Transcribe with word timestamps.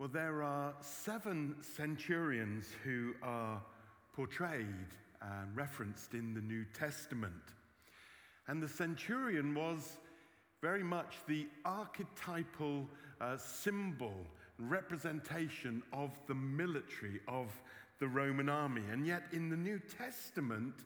Well, 0.00 0.08
there 0.08 0.42
are 0.42 0.72
seven 0.80 1.56
centurions 1.76 2.64
who 2.82 3.12
are 3.22 3.60
portrayed 4.14 4.86
and 5.20 5.54
referenced 5.54 6.14
in 6.14 6.32
the 6.32 6.40
New 6.40 6.64
Testament. 6.72 7.34
And 8.48 8.62
the 8.62 8.68
centurion 8.68 9.54
was 9.54 9.98
very 10.62 10.82
much 10.82 11.16
the 11.28 11.46
archetypal 11.66 12.88
uh, 13.20 13.36
symbol, 13.36 14.14
representation 14.58 15.82
of 15.92 16.12
the 16.28 16.34
military 16.34 17.20
of 17.28 17.52
the 17.98 18.08
Roman 18.08 18.48
army. 18.48 18.84
And 18.90 19.06
yet, 19.06 19.24
in 19.32 19.50
the 19.50 19.56
New 19.58 19.82
Testament, 19.98 20.76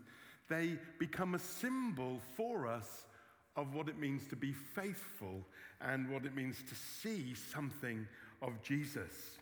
they 0.49 0.77
become 0.99 1.37
a 1.37 1.39
symbol 1.39 2.21
for 2.37 2.67
us 2.67 3.07
of 3.55 3.75
what 3.75 3.89
it 3.89 3.97
means 3.97 4.27
to 4.27 4.35
be 4.35 4.53
faithful 4.53 5.47
and 5.81 6.11
what 6.11 6.25
it 6.25 6.35
means 6.35 6.57
to 6.69 6.75
see 6.75 7.35
something 7.53 8.09
of 8.47 8.63
Jesus. 8.63 9.39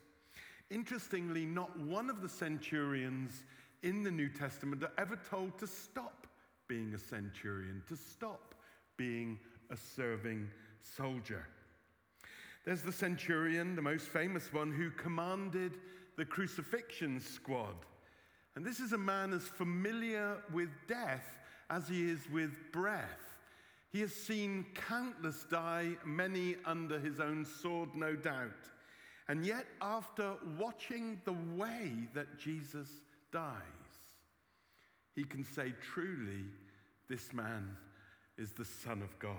Interestingly, 0.70 1.44
not 1.44 1.78
one 1.80 2.08
of 2.08 2.22
the 2.22 2.28
centurions 2.28 3.44
in 3.82 4.02
the 4.02 4.10
New 4.10 4.28
Testament 4.28 4.82
are 4.82 4.92
ever 4.96 5.18
told 5.28 5.58
to 5.58 5.66
stop 5.66 6.26
being 6.68 6.94
a 6.94 6.98
centurion, 6.98 7.82
to 7.88 7.96
stop 7.96 8.54
being 8.96 9.38
a 9.70 9.76
serving 9.76 10.48
soldier. 10.96 11.46
There's 12.64 12.82
the 12.82 12.92
centurion, 12.92 13.74
the 13.74 13.82
most 13.82 14.06
famous 14.06 14.52
one, 14.52 14.70
who 14.70 14.90
commanded 14.90 15.72
the 16.16 16.24
crucifixion 16.24 17.20
squad. 17.20 17.74
And 18.54 18.64
this 18.64 18.80
is 18.80 18.92
a 18.92 18.98
man 18.98 19.32
as 19.32 19.42
familiar 19.42 20.36
with 20.52 20.68
death 20.86 21.38
as 21.70 21.88
he 21.88 22.08
is 22.08 22.20
with 22.30 22.52
breath. 22.70 23.38
He 23.90 24.00
has 24.00 24.12
seen 24.14 24.66
countless 24.74 25.44
die, 25.50 25.96
many 26.04 26.56
under 26.64 26.98
his 26.98 27.20
own 27.20 27.44
sword, 27.44 27.90
no 27.94 28.14
doubt. 28.14 28.70
And 29.28 29.46
yet, 29.46 29.66
after 29.80 30.34
watching 30.58 31.20
the 31.24 31.36
way 31.56 31.92
that 32.14 32.38
Jesus 32.38 32.88
dies, 33.32 33.52
he 35.14 35.24
can 35.24 35.44
say, 35.44 35.72
truly, 35.92 36.44
this 37.08 37.32
man 37.32 37.76
is 38.38 38.52
the 38.52 38.64
Son 38.64 39.02
of 39.02 39.18
God. 39.18 39.36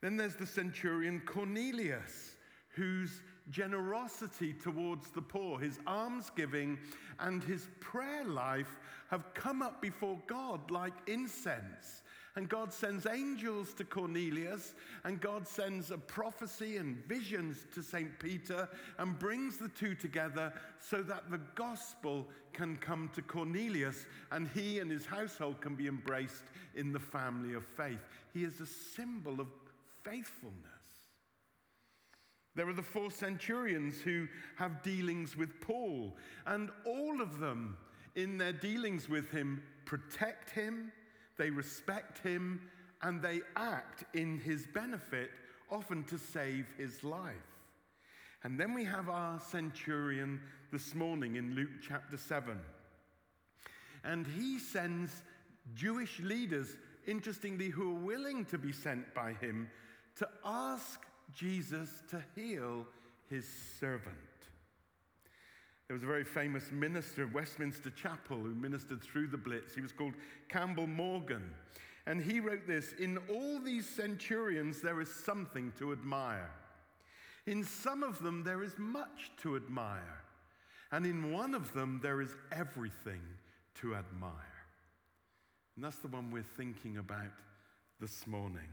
Then 0.00 0.16
there's 0.16 0.36
the 0.36 0.46
centurion 0.46 1.22
Cornelius, 1.24 2.36
whose 2.70 3.22
generosity 3.50 4.52
towards 4.52 5.10
the 5.10 5.22
poor, 5.22 5.58
his 5.58 5.78
almsgiving, 5.86 6.78
and 7.18 7.42
his 7.42 7.68
prayer 7.80 8.24
life 8.24 8.78
have 9.10 9.34
come 9.34 9.60
up 9.60 9.82
before 9.82 10.18
God 10.26 10.70
like 10.70 10.94
incense. 11.06 12.02
And 12.36 12.48
God 12.48 12.72
sends 12.72 13.06
angels 13.06 13.74
to 13.74 13.84
Cornelius, 13.84 14.74
and 15.04 15.20
God 15.20 15.48
sends 15.48 15.90
a 15.90 15.98
prophecy 15.98 16.76
and 16.76 16.96
visions 17.06 17.66
to 17.74 17.82
St. 17.82 18.18
Peter, 18.20 18.68
and 18.98 19.18
brings 19.18 19.56
the 19.56 19.68
two 19.68 19.94
together 19.94 20.52
so 20.78 21.02
that 21.02 21.30
the 21.30 21.40
gospel 21.56 22.28
can 22.52 22.76
come 22.76 23.10
to 23.14 23.22
Cornelius, 23.22 24.06
and 24.30 24.48
he 24.54 24.78
and 24.78 24.90
his 24.90 25.06
household 25.06 25.60
can 25.60 25.74
be 25.74 25.88
embraced 25.88 26.44
in 26.74 26.92
the 26.92 27.00
family 27.00 27.54
of 27.54 27.64
faith. 27.64 28.00
He 28.32 28.44
is 28.44 28.60
a 28.60 28.66
symbol 28.66 29.40
of 29.40 29.48
faithfulness. 30.04 30.56
There 32.54 32.68
are 32.68 32.74
the 32.74 32.82
four 32.82 33.10
centurions 33.10 34.00
who 34.00 34.26
have 34.56 34.82
dealings 34.82 35.36
with 35.36 35.60
Paul, 35.60 36.16
and 36.46 36.70
all 36.84 37.20
of 37.20 37.38
them, 37.38 37.76
in 38.16 38.38
their 38.38 38.52
dealings 38.52 39.08
with 39.08 39.30
him, 39.30 39.62
protect 39.84 40.50
him, 40.50 40.92
they 41.40 41.50
respect 41.50 42.18
him, 42.18 42.60
and 43.00 43.22
they 43.22 43.40
act 43.56 44.04
in 44.14 44.38
his 44.38 44.66
benefit, 44.74 45.30
often 45.70 46.04
to 46.04 46.18
save 46.18 46.66
his 46.76 47.02
life. 47.02 47.34
And 48.44 48.60
then 48.60 48.74
we 48.74 48.84
have 48.84 49.08
our 49.08 49.40
centurion 49.40 50.38
this 50.70 50.94
morning 50.94 51.36
in 51.36 51.54
Luke 51.54 51.70
chapter 51.88 52.18
7. 52.18 52.58
And 54.04 54.26
he 54.26 54.58
sends 54.58 55.10
Jewish 55.74 56.20
leaders, 56.20 56.76
interestingly, 57.06 57.70
who 57.70 57.96
are 57.96 58.00
willing 58.00 58.44
to 58.46 58.58
be 58.58 58.72
sent 58.72 59.14
by 59.14 59.32
him 59.32 59.70
to 60.16 60.28
ask 60.44 61.00
Jesus 61.34 61.88
to 62.10 62.22
heal 62.34 62.86
his 63.30 63.46
servant. 63.80 64.29
There 65.90 65.96
was 65.96 66.04
a 66.04 66.06
very 66.06 66.22
famous 66.22 66.70
minister 66.70 67.24
of 67.24 67.34
Westminster 67.34 67.90
Chapel 67.90 68.36
who 68.36 68.54
ministered 68.54 69.02
through 69.02 69.26
the 69.26 69.36
Blitz. 69.36 69.74
He 69.74 69.80
was 69.80 69.90
called 69.90 70.14
Campbell 70.48 70.86
Morgan. 70.86 71.50
And 72.06 72.22
he 72.22 72.38
wrote 72.38 72.64
this 72.64 72.94
In 73.00 73.18
all 73.28 73.58
these 73.58 73.88
centurions, 73.88 74.80
there 74.80 75.00
is 75.00 75.12
something 75.12 75.72
to 75.80 75.90
admire. 75.90 76.52
In 77.46 77.64
some 77.64 78.04
of 78.04 78.22
them, 78.22 78.44
there 78.44 78.62
is 78.62 78.78
much 78.78 79.32
to 79.42 79.56
admire. 79.56 80.22
And 80.92 81.04
in 81.04 81.32
one 81.32 81.56
of 81.56 81.72
them, 81.72 81.98
there 82.00 82.20
is 82.20 82.36
everything 82.52 83.22
to 83.80 83.96
admire. 83.96 84.32
And 85.74 85.84
that's 85.84 85.98
the 85.98 86.06
one 86.06 86.30
we're 86.30 86.44
thinking 86.56 86.98
about 86.98 87.32
this 87.98 88.28
morning. 88.28 88.68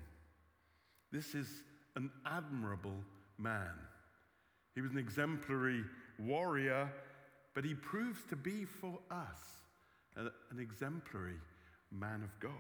This 1.12 1.34
is 1.34 1.48
an 1.96 2.12
admirable 2.28 3.04
man. 3.40 3.74
He 4.76 4.82
was 4.82 4.92
an 4.92 5.00
exemplary 5.00 5.84
warrior, 6.20 6.92
but 7.58 7.66
he 7.66 7.74
proves 7.74 8.20
to 8.30 8.36
be 8.36 8.66
for 8.66 9.00
us 9.10 9.40
an 10.16 10.60
exemplary 10.60 11.40
man 11.92 12.22
of 12.22 12.30
God. 12.40 12.52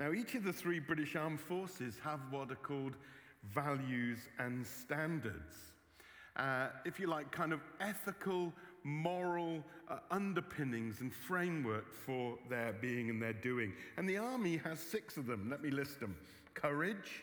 Now, 0.00 0.10
each 0.10 0.34
of 0.34 0.42
the 0.42 0.52
three 0.52 0.80
British 0.80 1.14
armed 1.14 1.38
forces 1.38 1.94
have 2.02 2.18
what 2.32 2.50
are 2.50 2.56
called 2.56 2.96
values 3.44 4.18
and 4.40 4.66
standards. 4.66 5.54
Uh, 6.34 6.70
if 6.84 6.98
you 6.98 7.06
like, 7.06 7.30
kind 7.30 7.52
of 7.52 7.60
ethical, 7.78 8.52
moral 8.82 9.62
uh, 9.88 9.98
underpinnings 10.10 11.00
and 11.00 11.14
framework 11.14 11.94
for 11.94 12.36
their 12.50 12.72
being 12.72 13.10
and 13.10 13.22
their 13.22 13.32
doing. 13.32 13.72
And 13.96 14.08
the 14.08 14.18
army 14.18 14.56
has 14.64 14.80
six 14.80 15.16
of 15.16 15.26
them. 15.26 15.48
Let 15.48 15.62
me 15.62 15.70
list 15.70 16.00
them 16.00 16.16
courage, 16.54 17.22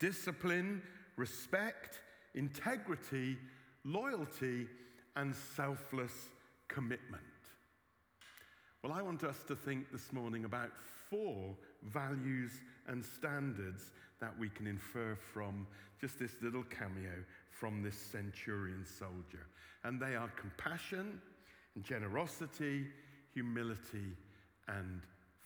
discipline, 0.00 0.82
respect, 1.16 2.00
integrity, 2.34 3.38
loyalty, 3.84 4.66
and 5.16 5.34
selfless 5.56 6.12
commitment. 6.68 7.22
Well, 8.82 8.92
I 8.92 9.02
want 9.02 9.24
us 9.24 9.36
to 9.48 9.56
think 9.56 9.90
this 9.92 10.12
morning 10.12 10.44
about 10.44 10.70
four 11.10 11.54
values 11.82 12.52
and 12.86 13.04
standards 13.04 13.90
that 14.20 14.38
we 14.38 14.48
can 14.48 14.66
infer 14.66 15.16
from 15.34 15.66
just 16.00 16.18
this 16.18 16.32
little 16.40 16.62
cameo 16.64 17.12
from 17.50 17.82
this 17.82 17.96
centurion 17.96 18.84
soldier. 18.86 19.46
And 19.84 20.00
they 20.00 20.16
are 20.16 20.28
compassion, 20.36 21.20
generosity, 21.82 22.86
humility, 23.34 24.16
and 24.68 25.02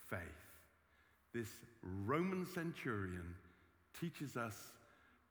faith. 0.09 0.21
This 1.33 1.49
Roman 2.05 2.47
centurion 2.47 3.35
teaches 3.99 4.37
us 4.37 4.55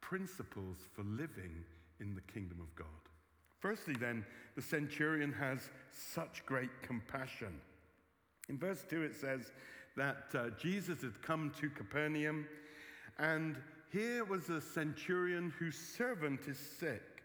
principles 0.01 0.77
for 0.93 1.03
living 1.03 1.63
in 1.99 2.15
the 2.15 2.33
kingdom 2.33 2.59
of 2.59 2.75
God. 2.75 2.87
Firstly, 3.63 3.95
then, 3.97 4.25
the 4.57 4.61
centurion 4.61 5.31
has 5.31 5.69
such 5.89 6.45
great 6.45 6.81
compassion. 6.81 7.61
In 8.49 8.57
verse 8.57 8.83
2, 8.89 9.03
it 9.03 9.15
says 9.15 9.53
that 9.95 10.25
uh, 10.35 10.49
Jesus 10.59 11.01
had 11.01 11.21
come 11.21 11.49
to 11.61 11.69
Capernaum, 11.69 12.45
and 13.19 13.55
here 13.89 14.25
was 14.25 14.49
a 14.49 14.59
centurion 14.59 15.53
whose 15.57 15.77
servant 15.77 16.41
is 16.49 16.57
sick. 16.57 17.23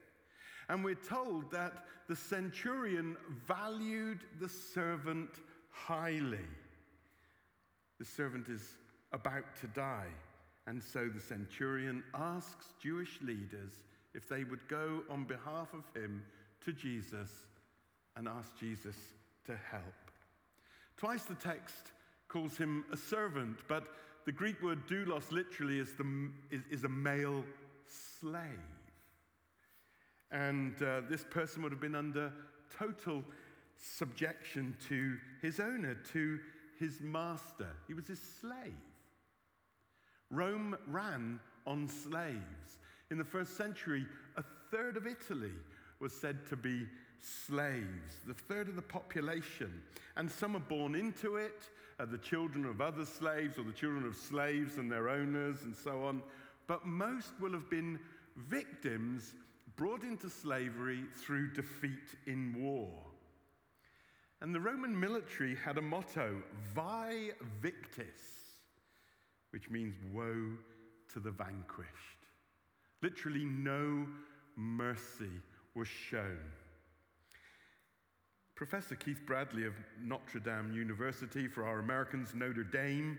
And 0.69 0.84
we're 0.84 0.94
told 0.94 1.50
that 1.50 1.72
the 2.09 2.15
centurion 2.15 3.16
valued 3.49 4.20
the 4.41 4.49
servant 4.49 5.31
highly. 5.72 6.47
The 7.99 8.05
servant 8.05 8.49
is 8.49 8.76
about 9.12 9.56
to 9.62 9.66
die. 9.66 10.12
And 10.69 10.81
so 10.81 11.09
the 11.12 11.20
centurion 11.20 12.05
asks 12.15 12.66
Jewish 12.81 13.19
leaders 13.22 13.72
if 14.18 14.28
they 14.28 14.42
would 14.42 14.66
go 14.66 15.04
on 15.08 15.22
behalf 15.22 15.69
of 15.72 15.84
him 15.94 16.25
to 16.64 16.72
Jesus 16.72 17.31
and 18.16 18.26
ask 18.26 18.50
Jesus 18.58 18.96
to 19.46 19.56
help. 19.70 19.84
Twice 20.96 21.22
the 21.22 21.37
text 21.37 21.93
calls 22.26 22.56
him 22.56 22.84
a 22.93 22.96
servant, 22.96 23.58
but 23.69 23.84
the 24.26 24.32
Greek 24.32 24.60
word 24.60 24.81
doulos 24.88 25.31
literally 25.31 25.78
is, 25.78 25.94
the, 25.94 26.31
is, 26.50 26.62
is 26.69 26.82
a 26.82 26.88
male 26.88 27.44
slave. 28.20 28.43
And 30.32 30.75
uh, 30.82 31.02
this 31.08 31.25
person 31.31 31.62
would 31.62 31.70
have 31.70 31.81
been 31.81 31.94
under 31.94 32.32
total 32.76 33.22
subjection 33.81 34.76
to 34.88 35.16
his 35.40 35.60
owner, 35.60 35.96
to 36.12 36.40
his 36.81 37.00
master. 37.00 37.69
He 37.87 37.94
was 37.94 38.08
his 38.08 38.20
slave. 38.40 38.75
Rome 40.28 40.76
ran 40.88 41.38
on 41.69 41.87
slaves. 41.87 42.78
In 43.10 43.19
the 43.19 43.25
first 43.25 43.56
century, 43.56 44.06
a 44.37 44.44
third 44.70 44.96
of 44.96 45.06
Italy 45.06 45.52
was 46.00 46.12
said 46.12 46.46
to 46.49 46.56
be 46.56 46.87
slaves, 47.20 48.16
the 48.26 48.34
third 48.34 48.69
of 48.69 48.76
the 48.76 48.82
population. 48.82 49.82
And 50.16 50.31
some 50.31 50.55
are 50.55 50.60
born 50.60 50.94
into 50.94 51.37
it, 51.37 51.69
uh, 51.99 52.05
the 52.05 52.19
children 52.19 52.64
of 52.64 52.81
other 52.81 53.05
slaves 53.05 53.58
or 53.58 53.64
the 53.64 53.72
children 53.72 54.05
of 54.06 54.14
slaves 54.14 54.76
and 54.76 54.90
their 54.90 55.08
owners 55.08 55.62
and 55.62 55.75
so 55.75 56.05
on. 56.05 56.22
But 56.66 56.87
most 56.87 57.31
will 57.40 57.52
have 57.52 57.70
been 57.70 57.99
victims 58.37 59.34
brought 59.76 60.02
into 60.02 60.28
slavery 60.28 61.05
through 61.16 61.52
defeat 61.52 62.14
in 62.26 62.55
war. 62.58 62.90
And 64.40 64.55
the 64.55 64.60
Roman 64.60 64.99
military 64.99 65.56
had 65.56 65.78
a 65.78 65.82
motto, 65.82 66.43
Vae 66.75 67.31
Victis, 67.60 68.55
which 69.50 69.70
means 69.70 69.94
woe 70.12 70.50
to 71.12 71.20
the 71.20 71.31
vanquished. 71.31 72.18
Literally, 73.02 73.44
no 73.44 74.06
mercy 74.56 75.30
was 75.74 75.88
shown. 75.88 76.38
Professor 78.54 78.96
Keith 78.96 79.20
Bradley 79.24 79.64
of 79.64 79.74
Notre 80.02 80.40
Dame 80.40 80.72
University, 80.72 81.46
for 81.46 81.64
our 81.64 81.78
Americans, 81.78 82.34
Notre 82.34 82.64
Dame, 82.64 83.16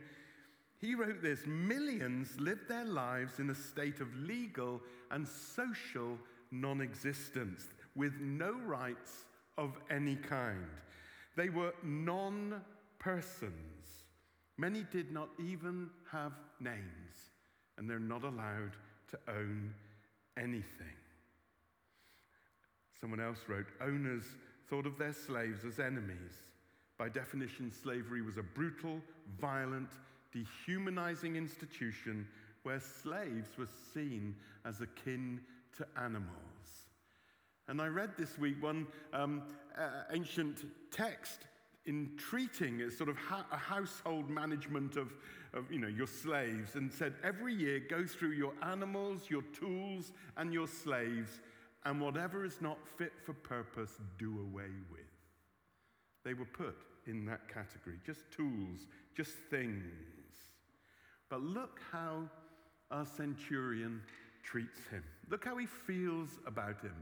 he 0.80 0.96
wrote 0.96 1.22
this 1.22 1.46
Millions 1.46 2.30
lived 2.40 2.68
their 2.68 2.86
lives 2.86 3.40
in 3.40 3.50
a 3.50 3.56
state 3.56 4.02
of 4.02 4.14
legal 4.16 4.82
and 5.12 5.28
social 5.28 6.18
non 6.52 6.82
existence 6.82 7.68
with 7.96 8.14
no 8.20 8.54
rights 8.66 9.26
of 9.58 9.78
any 9.90 10.16
kind. 10.16 10.68
They 11.36 11.50
were 11.50 11.74
non 11.84 12.62
persons. 12.98 13.54
Many 14.58 14.86
did 14.92 15.12
not 15.12 15.30
even 15.40 15.90
have 16.12 16.34
names, 16.60 17.32
and 17.78 17.90
they're 17.90 18.00
not 18.00 18.24
allowed 18.24 18.76
to 19.12 19.20
own 19.28 19.74
anything. 20.38 20.96
Someone 23.00 23.20
else 23.20 23.40
wrote 23.48 23.68
Owners 23.82 24.24
thought 24.70 24.86
of 24.86 24.98
their 24.98 25.14
slaves 25.14 25.66
as 25.66 25.80
enemies. 25.80 26.34
By 26.98 27.10
definition, 27.10 27.72
slavery 27.72 28.22
was 28.22 28.38
a 28.38 28.44
brutal, 28.44 29.02
violent, 29.40 29.90
dehumanizing 30.34 31.36
institution 31.36 32.28
where 32.64 32.80
slaves 32.80 33.50
were 33.58 33.70
seen 33.94 34.36
as 34.66 34.82
akin 34.82 35.40
to 35.78 35.88
animals. 35.98 36.34
And 37.68 37.82
I 37.82 37.88
read 37.88 38.12
this 38.18 38.38
week 38.38 38.62
one 38.62 38.88
um, 39.14 39.44
uh, 39.78 40.12
ancient 40.12 40.66
text 40.92 41.46
in 41.86 42.12
treating 42.18 42.82
as 42.82 42.98
sort 42.98 43.10
of 43.10 43.18
ha- 43.18 43.46
a 43.52 43.58
household 43.58 44.30
management 44.30 44.96
of, 44.98 45.14
of 45.54 45.72
you 45.72 45.80
know, 45.80 45.88
your 45.88 46.08
slaves 46.08 46.76
and 46.76 46.92
said 46.92 47.14
every 47.24 47.54
year 47.54 47.82
go 47.90 48.06
through 48.06 48.32
your 48.32 48.54
animals, 48.62 49.24
your 49.30 49.44
tools, 49.58 50.12
and 50.38 50.54
your 50.54 50.68
slaves, 50.68 51.40
and 51.86 52.00
whatever 52.00 52.46
is 52.46 52.62
not 52.62 52.78
fit 52.98 53.14
for 53.26 53.34
purpose, 53.34 53.92
do 54.18 54.40
away 54.40 54.70
with. 54.92 55.02
They 56.24 56.34
were 56.34 56.46
put 56.46 56.76
in 57.08 57.26
that 57.26 57.48
category, 57.48 57.98
just 58.06 58.30
tools, 58.32 58.86
just 59.16 59.32
things. 59.50 59.84
But 61.30 61.42
look 61.42 61.80
how 61.92 62.30
our 62.92 63.06
centurion 63.06 64.02
treats 64.44 64.80
him. 64.92 65.04
Look 65.30 65.46
how 65.46 65.58
he 65.58 65.66
feels 65.66 66.30
about 66.46 66.82
him. 66.82 66.96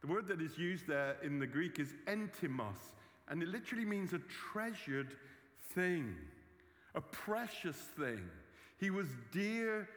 The 0.00 0.08
word 0.08 0.26
that 0.28 0.40
is 0.40 0.58
used 0.58 0.86
there 0.88 1.16
in 1.22 1.38
the 1.38 1.46
Greek 1.46 1.78
is 1.78 1.94
entimos, 2.06 2.74
and 3.28 3.42
it 3.42 3.48
literally 3.48 3.84
means 3.84 4.12
a 4.12 4.20
treasured 4.52 5.16
thing, 5.74 6.14
a 6.94 7.00
precious 7.00 7.76
thing. 7.76 8.28
He 8.78 8.90
was 8.90 9.08
dear 9.30 9.88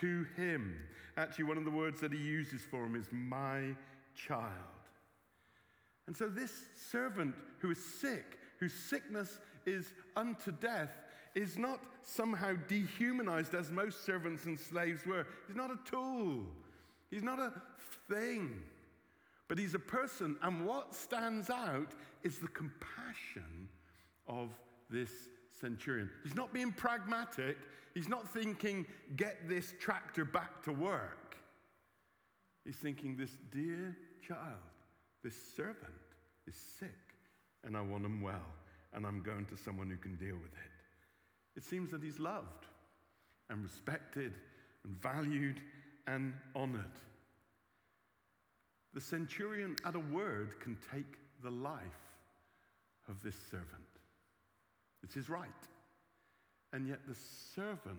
to 0.00 0.26
him. 0.36 0.76
Actually, 1.16 1.44
one 1.44 1.58
of 1.58 1.64
the 1.64 1.70
words 1.70 2.00
that 2.00 2.12
he 2.12 2.18
uses 2.18 2.62
for 2.70 2.84
him 2.84 2.96
is 2.96 3.06
my 3.10 3.74
child. 4.14 4.50
And 6.06 6.16
so, 6.16 6.28
this 6.28 6.52
servant 6.90 7.34
who 7.58 7.70
is 7.70 7.82
sick, 7.82 8.38
whose 8.60 8.74
sickness 8.74 9.38
is 9.64 9.92
unto 10.16 10.52
death, 10.52 10.90
is 11.34 11.56
not 11.56 11.80
somehow 12.02 12.54
dehumanized 12.68 13.54
as 13.54 13.70
most 13.70 14.04
servants 14.04 14.44
and 14.44 14.58
slaves 14.58 15.06
were. 15.06 15.26
He's 15.46 15.56
not 15.56 15.70
a 15.70 15.78
tool, 15.90 16.44
he's 17.10 17.22
not 17.22 17.38
a 17.38 17.52
thing, 18.08 18.62
but 19.48 19.58
he's 19.58 19.74
a 19.74 19.78
person. 19.78 20.36
And 20.42 20.66
what 20.66 20.94
stands 20.94 21.50
out 21.50 21.92
is 22.22 22.38
the 22.38 22.48
compassion 22.48 23.68
of 24.26 24.50
this 24.90 25.10
centurion. 25.60 26.10
He's 26.22 26.34
not 26.34 26.52
being 26.52 26.72
pragmatic, 26.72 27.56
he's 27.94 28.08
not 28.08 28.28
thinking, 28.32 28.86
get 29.16 29.48
this 29.48 29.74
tractor 29.80 30.24
back 30.24 30.62
to 30.64 30.72
work. 30.72 31.36
He's 32.64 32.76
thinking, 32.76 33.16
this 33.16 33.36
dear 33.52 33.96
child, 34.26 34.40
this 35.22 35.34
servant 35.56 35.92
is 36.46 36.54
sick, 36.78 36.88
and 37.62 37.76
I 37.76 37.82
want 37.82 38.04
him 38.04 38.22
well, 38.22 38.46
and 38.94 39.06
I'm 39.06 39.22
going 39.22 39.44
to 39.46 39.56
someone 39.56 39.90
who 39.90 39.96
can 39.96 40.16
deal 40.16 40.36
with 40.36 40.52
it. 40.52 41.56
It 41.56 41.64
seems 41.64 41.90
that 41.90 42.02
he's 42.02 42.18
loved 42.18 42.66
and 43.50 43.62
respected 43.62 44.32
and 44.84 45.00
valued 45.00 45.60
and 46.06 46.32
honored. 46.54 46.84
The 48.94 49.00
centurion, 49.00 49.74
at 49.84 49.96
a 49.96 50.00
word, 50.00 50.60
can 50.60 50.78
take 50.92 51.18
the 51.42 51.50
life 51.50 51.80
of 53.08 53.22
this 53.22 53.34
servant. 53.50 53.68
It's 55.02 55.14
his 55.14 55.28
right. 55.28 55.48
And 56.72 56.86
yet 56.86 57.00
the 57.06 57.16
servant 57.54 57.98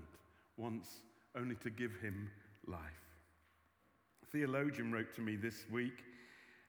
wants 0.58 0.90
only 1.38 1.56
to 1.56 1.70
give 1.70 1.92
him 2.02 2.30
life. 2.66 2.80
A 4.24 4.26
theologian 4.28 4.92
wrote 4.92 5.14
to 5.16 5.22
me 5.22 5.36
this 5.36 5.66
week, 5.70 6.04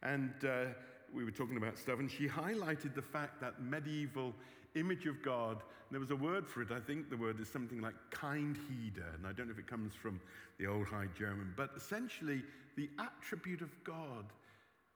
and 0.02 0.32
uh, 0.44 0.66
we 1.14 1.24
were 1.24 1.30
talking 1.30 1.56
about 1.56 1.78
stuff, 1.78 2.00
and 2.00 2.10
she 2.10 2.28
highlighted 2.28 2.94
the 2.94 3.02
fact 3.02 3.40
that 3.40 3.62
medieval 3.62 4.34
image 4.74 5.06
of 5.06 5.22
God. 5.22 5.62
There 5.90 6.00
was 6.00 6.10
a 6.10 6.16
word 6.16 6.48
for 6.48 6.62
it. 6.62 6.72
I 6.72 6.80
think 6.80 7.10
the 7.10 7.16
word 7.16 7.40
is 7.40 7.48
something 7.48 7.80
like 7.80 7.94
kind 8.10 8.58
heeder, 8.68 9.06
and 9.14 9.26
I 9.26 9.32
don't 9.32 9.46
know 9.46 9.52
if 9.52 9.58
it 9.58 9.68
comes 9.68 9.94
from 9.94 10.20
the 10.58 10.66
Old 10.66 10.86
High 10.86 11.06
German, 11.16 11.54
but 11.56 11.70
essentially 11.76 12.42
the 12.76 12.90
attribute 12.98 13.62
of 13.62 13.70
God 13.84 14.26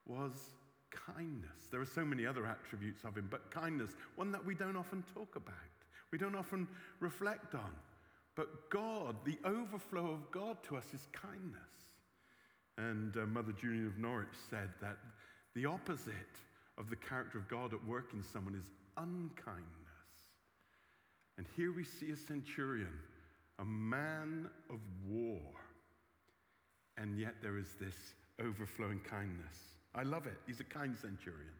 was 0.06 0.32
kindness. 0.90 1.68
There 1.70 1.80
are 1.80 1.86
so 1.86 2.04
many 2.04 2.26
other 2.26 2.46
attributes 2.46 3.04
of 3.04 3.16
him, 3.16 3.28
but 3.30 3.50
kindness, 3.50 3.90
one 4.16 4.32
that 4.32 4.44
we 4.44 4.54
don't 4.54 4.76
often 4.76 5.04
talk 5.14 5.36
about, 5.36 5.54
we 6.12 6.18
don't 6.18 6.34
often 6.34 6.66
reflect 6.98 7.54
on. 7.54 7.72
But 8.36 8.70
God, 8.70 9.16
the 9.24 9.38
overflow 9.44 10.10
of 10.10 10.30
God 10.30 10.56
to 10.68 10.76
us 10.76 10.86
is 10.94 11.06
kindness. 11.12 11.60
And 12.78 13.16
uh, 13.16 13.26
Mother 13.26 13.52
Julian 13.52 13.86
of 13.86 13.98
Norwich 13.98 14.28
said 14.48 14.70
that 14.80 14.96
the 15.54 15.66
opposite 15.66 16.14
of 16.78 16.88
the 16.88 16.96
character 16.96 17.38
of 17.38 17.48
God 17.48 17.74
at 17.74 17.84
work 17.86 18.10
in 18.14 18.22
someone 18.22 18.54
is 18.54 18.70
unkindness. 18.96 19.66
And 21.36 21.46
here 21.56 21.72
we 21.72 21.84
see 21.84 22.10
a 22.12 22.16
centurion, 22.16 22.98
a 23.58 23.64
man 23.64 24.48
of 24.70 24.78
war, 25.06 25.40
and 27.00 27.18
yet 27.18 27.34
there 27.42 27.58
is 27.58 27.74
this 27.80 27.94
overflowing 28.44 29.00
kindness. 29.08 29.56
I 29.94 30.02
love 30.02 30.26
it. 30.26 30.36
He's 30.46 30.60
a 30.60 30.64
kind 30.64 30.96
centurion. 30.96 31.54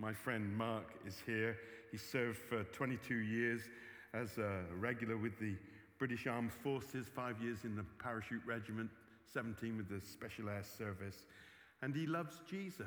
My 0.00 0.12
friend 0.12 0.56
Mark 0.56 0.94
is 1.06 1.16
here. 1.24 1.56
He 1.90 1.98
served 1.98 2.38
for 2.38 2.64
22 2.64 3.14
years 3.14 3.62
as 4.14 4.36
a 4.38 4.62
regular 4.78 5.16
with 5.16 5.38
the 5.38 5.54
British 5.98 6.26
Armed 6.26 6.52
Forces, 6.52 7.06
five 7.14 7.40
years 7.40 7.58
in 7.64 7.76
the 7.76 7.84
Parachute 8.02 8.42
Regiment, 8.46 8.90
17 9.32 9.76
with 9.76 9.88
the 9.88 10.04
Special 10.06 10.48
Air 10.48 10.62
Service. 10.62 11.24
And 11.82 11.94
he 11.94 12.06
loves 12.06 12.40
Jesus. 12.48 12.86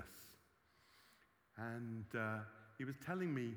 And 1.58 2.06
uh, 2.18 2.40
he 2.78 2.86
was 2.86 2.96
telling 3.06 3.34
me, 3.34 3.54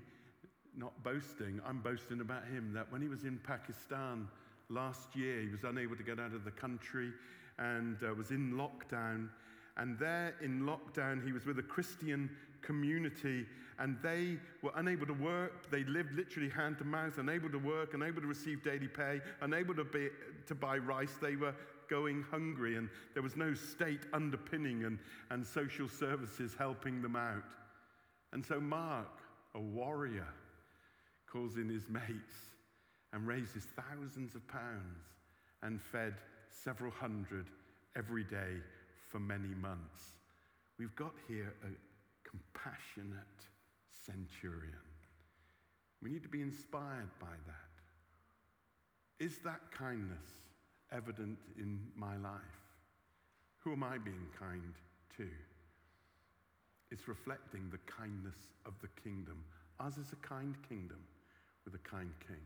not 0.77 1.03
boasting, 1.05 1.61
I'm 1.67 1.81
boasting 1.81 2.21
about 2.21 2.45
him, 2.47 2.73
that 2.75 2.91
when 2.91 3.01
he 3.01 3.09
was 3.09 3.25
in 3.25 3.39
Pakistan 3.39 4.29
last 4.69 5.15
year, 5.15 5.41
he 5.41 5.49
was 5.49 5.63
unable 5.63 5.97
to 5.97 6.03
get 6.03 6.19
out 6.19 6.35
of 6.35 6.45
the 6.45 6.51
country 6.51 7.13
and 7.59 7.97
uh, 8.03 8.15
was 8.15 8.31
in 8.31 8.53
lockdown. 8.53 9.29
And 9.77 9.99
there 9.99 10.35
in 10.41 10.63
lockdown, 10.63 11.25
he 11.25 11.33
was 11.33 11.47
with 11.47 11.59
a 11.59 11.63
Christian 11.63 12.31
community, 12.63 13.47
and 13.79 13.97
they 14.03 14.39
were 14.63 14.73
unable 14.77 15.07
to 15.07 15.13
work. 15.13 15.71
They 15.71 15.85
lived 15.85 16.13
literally 16.15 16.49
hand 16.49 16.79
to 16.79 16.85
mouth, 16.85 17.19
unable 17.19 17.51
to 17.51 17.59
work, 17.59 17.95
unable 17.95 18.21
to 18.21 18.27
receive 18.27 18.63
daily 18.63 18.89
pay, 18.89 19.21
unable 19.41 19.75
to, 19.75 19.85
be, 19.85 20.09
to 20.47 20.55
buy 20.55 20.79
rice. 20.79 21.15
They 21.21 21.37
were 21.37 21.55
going 21.91 22.25
hungry, 22.31 22.77
and 22.77 22.89
there 23.13 23.23
was 23.23 23.37
no 23.37 23.55
state 23.55 24.01
underpinning 24.13 24.85
and, 24.85 24.99
and 25.31 25.45
social 25.45 25.89
services 25.89 26.55
helping 26.57 27.03
them 27.03 27.17
out. 27.17 27.43
And 28.33 28.45
so 28.45 28.61
Mark, 28.61 29.21
a 29.55 29.61
warrior, 29.61 30.29
calls 31.31 31.57
in 31.57 31.69
his 31.69 31.89
mates 31.89 32.37
and 33.13 33.27
raises 33.27 33.67
thousands 33.77 34.35
of 34.35 34.47
pounds 34.49 35.03
and 35.63 35.81
fed 35.81 36.15
several 36.63 36.93
hundred 36.93 37.47
every 37.97 38.25
day 38.25 38.61
for 39.11 39.19
many 39.19 39.55
months. 39.61 40.17
We've 40.79 40.95
got 40.97 41.15
here 41.29 41.53
a 41.63 42.29
compassionate 42.29 43.17
centurion. 44.07 44.75
We 46.03 46.11
need 46.11 46.23
to 46.23 46.29
be 46.29 46.43
inspired 46.43 47.11
by 47.21 47.35
that. 47.47 49.25
Is 49.25 49.39
that 49.45 49.61
kindness 49.77 50.43
evident 50.93 51.39
in 51.59 51.81
my 51.97 52.17
life? 52.17 52.41
Who 53.59 53.73
am 53.73 53.83
I 53.83 53.99
being 53.99 54.27
kind 54.39 54.75
to? 55.17 55.27
It's 56.91 57.09
reflecting 57.09 57.71
the 57.71 57.79
kindness 57.91 58.37
of 58.67 58.75
the 58.83 58.89
kingdom. 59.03 59.45
Ours 59.81 59.97
is 59.97 60.13
a 60.13 60.27
kind 60.27 60.55
kingdom 60.69 61.01
with 61.65 61.75
a 61.75 61.89
kind 61.89 62.13
king. 62.27 62.45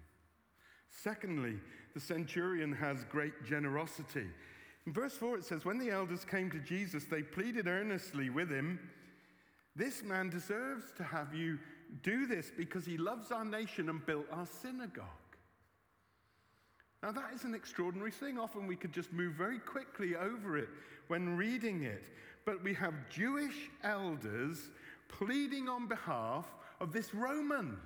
Secondly, 0.90 1.58
the 1.94 2.00
centurion 2.00 2.72
has 2.72 3.04
great 3.04 3.44
generosity. 3.44 4.26
In 4.86 4.92
verse 4.92 5.14
4, 5.14 5.38
it 5.38 5.44
says, 5.44 5.64
When 5.64 5.78
the 5.78 5.90
elders 5.90 6.24
came 6.24 6.50
to 6.50 6.58
Jesus, 6.60 7.04
they 7.04 7.22
pleaded 7.22 7.66
earnestly 7.66 8.30
with 8.30 8.50
him, 8.50 8.78
This 9.76 10.02
man 10.02 10.30
deserves 10.30 10.92
to 10.96 11.04
have 11.04 11.34
you 11.34 11.58
do 12.02 12.26
this 12.26 12.50
because 12.56 12.84
he 12.84 12.96
loves 12.96 13.30
our 13.30 13.44
nation 13.44 13.88
and 13.88 14.04
built 14.04 14.26
our 14.32 14.46
synagogue. 14.46 15.04
Now, 17.02 17.12
that 17.12 17.32
is 17.32 17.44
an 17.44 17.54
extraordinary 17.54 18.10
thing. 18.10 18.38
Often 18.38 18.66
we 18.66 18.76
could 18.76 18.92
just 18.92 19.12
move 19.12 19.34
very 19.34 19.60
quickly 19.60 20.16
over 20.16 20.56
it 20.56 20.68
when 21.06 21.36
reading 21.36 21.84
it. 21.84 22.02
But 22.44 22.62
we 22.64 22.74
have 22.74 22.94
Jewish 23.08 23.70
elders 23.84 24.70
pleading 25.08 25.68
on 25.68 25.86
behalf 25.86 26.46
of 26.80 26.92
this 26.92 27.14
Roman, 27.14 27.76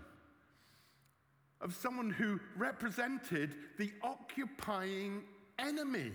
of 1.62 1.75
someone 1.75 2.11
who 2.11 2.40
represented 2.57 3.54
the 3.78 3.92
occupying 4.02 5.23
enemy. 5.59 6.12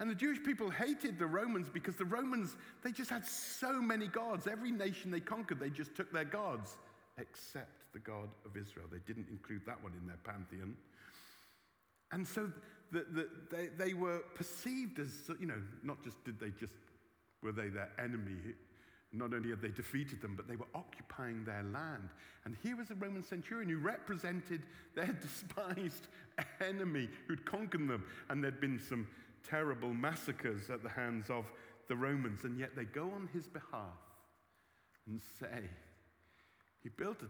And 0.00 0.10
the 0.10 0.14
Jewish 0.14 0.42
people 0.42 0.70
hated 0.70 1.18
the 1.18 1.26
Romans 1.26 1.68
because 1.72 1.94
the 1.94 2.04
Romans, 2.04 2.56
they 2.82 2.90
just 2.90 3.10
had 3.10 3.24
so 3.24 3.80
many 3.80 4.08
gods. 4.08 4.48
Every 4.48 4.72
nation 4.72 5.10
they 5.10 5.20
conquered, 5.20 5.60
they 5.60 5.70
just 5.70 5.94
took 5.94 6.12
their 6.12 6.24
gods, 6.24 6.76
except 7.16 7.92
the 7.92 8.00
God 8.00 8.28
of 8.44 8.56
Israel. 8.56 8.86
They 8.90 8.98
didn't 9.06 9.28
include 9.30 9.62
that 9.66 9.82
one 9.82 9.92
in 10.00 10.06
their 10.06 10.18
pantheon. 10.24 10.74
And 12.10 12.26
so 12.26 12.50
the, 12.90 13.06
the, 13.12 13.28
they, 13.50 13.68
they 13.68 13.94
were 13.94 14.18
perceived 14.34 14.98
as, 14.98 15.30
you 15.40 15.46
know, 15.46 15.62
not 15.84 16.02
just 16.02 16.22
did 16.24 16.40
they 16.40 16.50
just, 16.58 16.74
were 17.42 17.52
they 17.52 17.68
their 17.68 17.90
enemy, 17.98 18.54
not 19.14 19.32
only 19.32 19.50
had 19.50 19.62
they 19.62 19.68
defeated 19.68 20.20
them, 20.20 20.34
but 20.36 20.48
they 20.48 20.56
were 20.56 20.66
occupying 20.74 21.44
their 21.44 21.62
land. 21.62 22.10
And 22.44 22.56
here 22.62 22.76
was 22.76 22.90
a 22.90 22.94
Roman 22.94 23.22
centurion 23.22 23.68
who 23.68 23.78
represented 23.78 24.62
their 24.94 25.06
despised 25.22 26.08
enemy 26.60 27.08
who'd 27.26 27.44
conquered 27.44 27.88
them. 27.88 28.04
And 28.28 28.42
there'd 28.42 28.60
been 28.60 28.80
some 28.80 29.06
terrible 29.48 29.92
massacres 29.92 30.70
at 30.70 30.82
the 30.82 30.88
hands 30.88 31.30
of 31.30 31.44
the 31.88 31.96
Romans. 31.96 32.44
And 32.44 32.58
yet 32.58 32.76
they 32.76 32.84
go 32.84 33.04
on 33.04 33.28
his 33.32 33.46
behalf 33.46 33.98
and 35.06 35.20
say, 35.40 35.68
He 36.82 36.88
built 36.88 37.22
a 37.22 37.28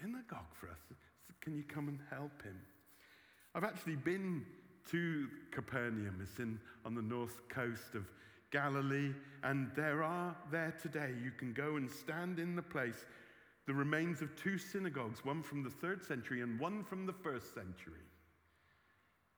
synagogue 0.00 0.52
for 0.58 0.68
us. 0.68 0.78
Can 1.40 1.54
you 1.54 1.62
come 1.62 1.88
and 1.88 1.98
help 2.10 2.42
him? 2.42 2.58
I've 3.54 3.64
actually 3.64 3.96
been 3.96 4.44
to 4.90 5.28
Capernaum. 5.50 6.18
It's 6.22 6.38
in, 6.38 6.58
on 6.84 6.94
the 6.94 7.02
north 7.02 7.48
coast 7.48 7.94
of 7.94 8.04
Galilee, 8.54 9.10
and 9.42 9.68
there 9.74 10.04
are 10.04 10.36
there 10.52 10.72
today. 10.80 11.10
You 11.20 11.32
can 11.32 11.52
go 11.52 11.74
and 11.74 11.90
stand 11.90 12.38
in 12.38 12.54
the 12.54 12.62
place, 12.62 13.04
the 13.66 13.74
remains 13.74 14.22
of 14.22 14.36
two 14.36 14.58
synagogues, 14.58 15.24
one 15.24 15.42
from 15.42 15.64
the 15.64 15.70
third 15.70 16.06
century 16.06 16.40
and 16.40 16.60
one 16.60 16.84
from 16.84 17.04
the 17.04 17.12
first 17.12 17.52
century. 17.52 18.06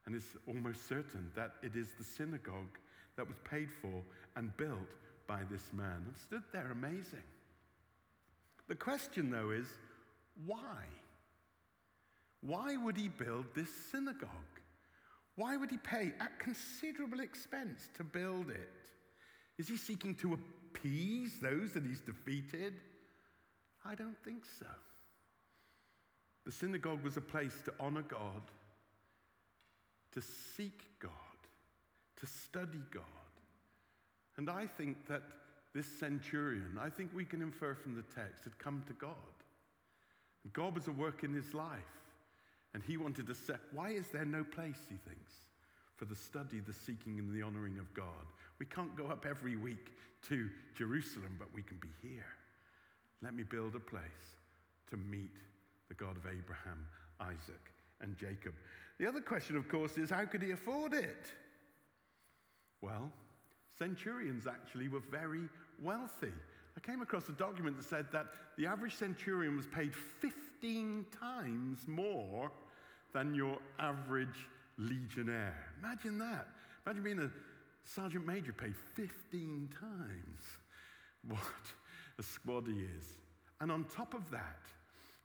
And 0.04 0.14
it's 0.14 0.37
almost 0.46 0.87
certain 0.87 1.30
that 1.35 1.52
it 1.62 1.76
is 1.76 1.88
the 1.96 2.04
synagogue 2.04 2.78
that 3.16 3.26
was 3.26 3.38
paid 3.50 3.70
for 3.80 4.02
and 4.37 4.54
built 4.58 4.92
by 5.26 5.40
this 5.50 5.73
man. 5.73 6.04
I've 6.06 6.20
stood 6.20 6.42
there 6.52 6.70
amazing. 6.70 7.25
The 8.68 8.75
question, 8.75 9.30
though, 9.30 9.50
is 9.50 9.66
why? 10.44 10.85
Why 12.42 12.76
would 12.76 12.99
he 12.99 13.08
build 13.08 13.46
this 13.54 13.70
synagogue? 13.90 14.28
Why 15.37 15.56
would 15.56 15.70
he 15.70 15.78
pay 15.78 16.12
at 16.20 16.38
considerable 16.38 17.20
expense 17.20 17.88
to 17.96 18.04
build 18.04 18.50
it? 18.50 18.75
Is 19.58 19.68
he 19.68 19.76
seeking 19.76 20.14
to 20.16 20.34
appease 20.34 21.38
those 21.40 21.72
that 21.72 21.84
he's 21.84 22.00
defeated? 22.00 22.75
I 23.84 23.94
don't 23.94 24.18
think 24.25 24.44
so. 24.58 24.66
The 26.44 26.52
synagogue 26.52 27.02
was 27.02 27.16
a 27.16 27.22
place 27.22 27.54
to 27.64 27.72
honor 27.80 28.02
God, 28.02 28.42
to 30.12 30.22
seek 30.56 30.80
God, 31.00 31.10
to 32.20 32.26
study 32.26 32.82
God. 32.92 33.02
And 34.36 34.50
I 34.50 34.66
think 34.66 35.06
that 35.08 35.22
this 35.75 35.86
centurion, 35.98 36.78
I 36.80 36.90
think 36.90 37.10
we 37.14 37.25
can 37.25 37.42
infer 37.42 37.75
from 37.75 37.94
the 37.94 38.04
text, 38.14 38.44
had 38.44 38.58
come 38.58 38.82
to 38.86 38.92
God. 38.94 39.10
God 40.52 40.75
was 40.75 40.88
at 40.88 40.96
work 40.96 41.25
in 41.25 41.34
his 41.34 41.52
life. 41.52 41.80
And 42.75 42.82
he 42.82 42.96
wanted 42.96 43.26
to 43.26 43.34
say, 43.34 43.54
why 43.72 43.90
is 43.90 44.06
there 44.08 44.25
no 44.25 44.44
place, 44.44 44.78
he 44.88 44.96
thinks, 44.96 45.32
for 45.96 46.04
the 46.04 46.14
study, 46.14 46.60
the 46.60 46.72
seeking, 46.72 47.18
and 47.18 47.34
the 47.34 47.42
honoring 47.42 47.78
of 47.78 47.92
God? 47.94 48.26
We 48.58 48.66
can't 48.66 48.96
go 48.96 49.06
up 49.06 49.26
every 49.28 49.56
week 49.56 49.92
to 50.28 50.48
Jerusalem, 50.76 51.36
but 51.38 51.48
we 51.54 51.62
can 51.62 51.78
be 51.78 51.88
here. 52.02 52.26
Let 53.22 53.34
me 53.34 53.42
build 53.42 53.74
a 53.74 53.80
place 53.80 54.36
to 54.90 54.96
meet 54.96 55.34
the 55.88 55.94
God 55.94 56.16
of 56.16 56.26
Abraham, 56.26 56.86
Isaac, 57.20 57.72
and 58.00 58.16
Jacob. 58.16 58.54
The 58.98 59.06
other 59.06 59.20
question, 59.20 59.56
of 59.56 59.68
course, 59.68 59.96
is 59.98 60.10
how 60.10 60.24
could 60.24 60.42
he 60.42 60.52
afford 60.52 60.94
it? 60.94 61.26
Well, 62.82 63.10
centurions 63.78 64.46
actually 64.46 64.88
were 64.88 65.02
very 65.10 65.48
wealthy. 65.82 66.32
I 66.76 66.80
came 66.80 67.00
across 67.00 67.28
a 67.28 67.32
document 67.32 67.76
that 67.78 67.86
said 67.86 68.06
that 68.12 68.26
the 68.58 68.66
average 68.66 68.94
centurion 68.94 69.56
was 69.56 69.66
paid 69.66 69.94
15 69.94 71.06
times 71.18 71.80
more 71.86 72.50
than 73.12 73.34
your 73.34 73.58
average 73.78 74.48
legionnaire. 74.78 75.66
Imagine 75.83 76.18
that. 76.18 76.49
Imagine 76.87 77.02
being 77.02 77.18
a 77.21 77.30
sergeant 77.85 78.26
major 78.26 78.52
paid 78.52 78.75
15 78.95 79.71
times 79.80 80.40
what 81.28 81.40
a 82.18 82.23
squaddy 82.23 82.87
is. 82.99 83.06
And 83.61 83.73
on 83.73 83.85
top 83.85 84.14
of 84.14 84.30
that, 84.30 84.61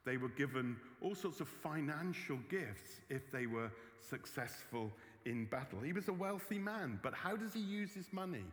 they 0.04 0.16
were 0.16 0.30
given 0.30 0.76
all 1.00 1.14
sorts 1.14 1.40
of 1.40 1.48
financial 1.48 2.38
gifts 2.48 3.00
if 3.08 3.30
they 3.30 3.46
were 3.46 3.70
successful 4.00 4.90
in 5.24 5.44
battle. 5.44 5.80
He 5.80 5.92
was 5.92 6.08
a 6.08 6.12
wealthy 6.12 6.58
man, 6.58 6.98
but 7.02 7.14
how 7.14 7.36
does 7.36 7.54
he 7.54 7.60
use 7.60 7.94
his 7.94 8.12
money? 8.12 8.44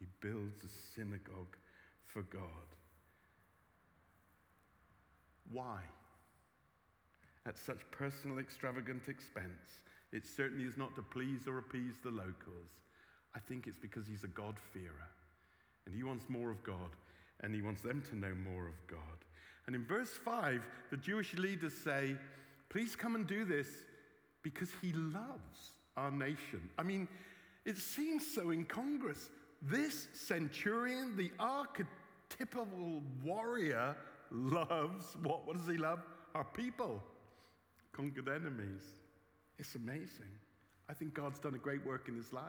He 0.00 0.06
builds 0.20 0.64
a 0.64 0.94
synagogue 0.94 1.56
for 2.06 2.22
God. 2.22 2.42
Why? 5.52 5.78
At 7.46 7.56
such 7.58 7.80
personal, 7.90 8.38
extravagant 8.38 9.02
expense. 9.08 9.78
It 10.14 10.24
certainly 10.24 10.64
is 10.64 10.76
not 10.76 10.94
to 10.94 11.02
please 11.02 11.48
or 11.48 11.58
appease 11.58 11.96
the 12.02 12.10
locals. 12.10 12.70
I 13.34 13.40
think 13.40 13.66
it's 13.66 13.80
because 13.80 14.06
he's 14.06 14.22
a 14.22 14.28
God-fearer. 14.28 15.10
And 15.86 15.94
he 15.94 16.04
wants 16.04 16.26
more 16.28 16.50
of 16.50 16.62
God, 16.62 16.94
and 17.40 17.52
he 17.52 17.60
wants 17.60 17.82
them 17.82 18.02
to 18.10 18.16
know 18.16 18.32
more 18.34 18.68
of 18.68 18.86
God. 18.86 18.98
And 19.66 19.74
in 19.74 19.84
verse 19.84 20.10
5, 20.24 20.62
the 20.90 20.96
Jewish 20.96 21.34
leaders 21.34 21.74
say, 21.74 22.16
Please 22.68 22.94
come 22.94 23.16
and 23.16 23.26
do 23.26 23.44
this 23.44 23.66
because 24.42 24.68
he 24.80 24.92
loves 24.92 25.72
our 25.96 26.12
nation. 26.12 26.70
I 26.78 26.84
mean, 26.84 27.08
it 27.64 27.76
seems 27.76 28.24
so 28.32 28.50
incongruous. 28.50 29.30
This 29.62 30.06
centurion, 30.12 31.16
the 31.16 31.32
archetypal 31.40 33.02
warrior, 33.24 33.96
loves 34.30 35.16
what? 35.22 35.46
What 35.46 35.56
does 35.56 35.66
he 35.66 35.76
love? 35.76 36.00
Our 36.34 36.44
people, 36.44 37.02
conquered 37.92 38.28
enemies. 38.28 38.82
It's 39.58 39.74
amazing. 39.74 40.32
I 40.88 40.94
think 40.94 41.14
God's 41.14 41.38
done 41.38 41.54
a 41.54 41.58
great 41.58 41.84
work 41.86 42.08
in 42.08 42.16
his 42.16 42.32
life. 42.32 42.44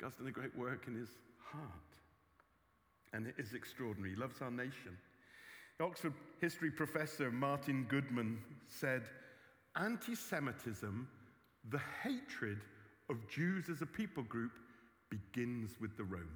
God's 0.00 0.16
done 0.16 0.26
a 0.26 0.32
great 0.32 0.56
work 0.56 0.84
in 0.86 0.94
his 0.94 1.08
heart. 1.50 1.70
And 3.12 3.26
it 3.26 3.34
is 3.38 3.54
extraordinary. 3.54 4.14
He 4.14 4.20
loves 4.20 4.42
our 4.42 4.50
nation. 4.50 4.96
Oxford 5.80 6.14
history 6.40 6.70
professor 6.70 7.30
Martin 7.30 7.86
Goodman 7.88 8.38
said 8.66 9.02
anti 9.76 10.14
Semitism, 10.14 11.06
the 11.70 11.80
hatred 12.02 12.58
of 13.08 13.28
Jews 13.28 13.68
as 13.68 13.82
a 13.82 13.86
people 13.86 14.22
group, 14.24 14.52
begins 15.10 15.72
with 15.80 15.96
the 15.96 16.04
Romans. 16.04 16.30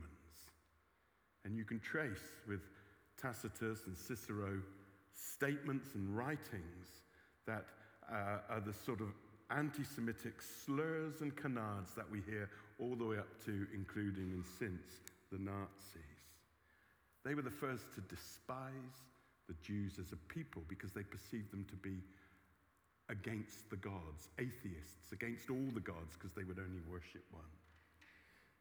And 1.45 1.57
you 1.57 1.65
can 1.65 1.81
trace 1.81 2.37
with 2.47 2.61
Tacitus 3.21 3.81
and 3.87 3.97
Cicero 3.97 4.61
statements 5.15 5.95
and 5.95 6.17
writings 6.17 7.03
that 7.47 7.65
uh, 8.11 8.39
are 8.49 8.61
the 8.61 8.75
sort 8.75 9.01
of 9.01 9.09
anti 9.51 9.85
Semitic 9.85 10.35
slurs 10.41 11.21
and 11.21 11.35
canards 11.37 11.93
that 11.95 12.11
we 12.11 12.21
hear 12.21 12.49
all 12.79 12.97
the 12.97 13.05
way 13.05 13.19
up 13.19 13.45
to, 13.45 13.67
including 13.75 14.33
and 14.33 14.45
since, 14.59 15.01
the 15.33 15.39
Nazis. 15.39 16.03
They 17.25 17.35
were 17.35 17.43
the 17.43 17.51
first 17.51 17.93
to 17.95 18.01
despise 18.03 19.05
the 19.49 19.55
Jews 19.63 19.99
as 20.01 20.13
a 20.13 20.33
people 20.33 20.63
because 20.69 20.93
they 20.93 21.03
perceived 21.03 21.53
them 21.53 21.67
to 21.69 21.77
be 21.77 21.99
against 23.09 23.69
the 23.69 23.77
gods, 23.77 24.29
atheists, 24.39 25.13
against 25.13 25.51
all 25.51 25.69
the 25.75 25.81
gods 25.81 26.15
because 26.17 26.33
they 26.35 26.45
would 26.45 26.59
only 26.59 26.81
worship 26.89 27.25
one. 27.33 27.51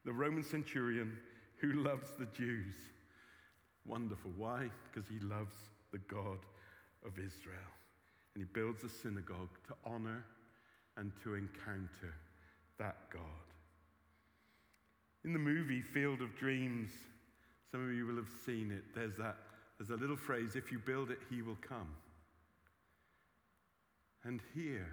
The 0.04 0.12
Roman 0.12 0.42
centurion 0.42 1.16
who 1.60 1.72
loves 1.84 2.10
the 2.18 2.26
Jews. 2.36 2.74
Wonderful. 3.86 4.32
Why? 4.36 4.68
Because 4.92 5.08
he 5.08 5.20
loves 5.20 5.54
the 5.92 5.98
God 5.98 6.38
of 7.06 7.12
Israel. 7.18 7.70
And 8.34 8.44
he 8.44 8.48
builds 8.52 8.84
a 8.84 8.88
synagogue 8.88 9.50
to 9.68 9.74
honor 9.84 10.24
and 10.96 11.12
to 11.22 11.34
encounter 11.34 12.14
that 12.78 12.96
God. 13.12 13.22
In 15.24 15.32
the 15.32 15.38
movie 15.38 15.82
Field 15.82 16.22
of 16.22 16.36
Dreams, 16.36 16.90
some 17.70 17.86
of 17.86 17.94
you 17.94 18.06
will 18.06 18.16
have 18.16 18.30
seen 18.46 18.70
it. 18.70 18.84
There's, 18.94 19.16
that, 19.16 19.36
there's 19.78 19.90
a 19.90 20.00
little 20.00 20.16
phrase 20.16 20.56
if 20.56 20.72
you 20.72 20.78
build 20.78 21.10
it, 21.10 21.18
he 21.28 21.42
will 21.42 21.58
come. 21.60 21.88
And 24.24 24.40
here, 24.54 24.92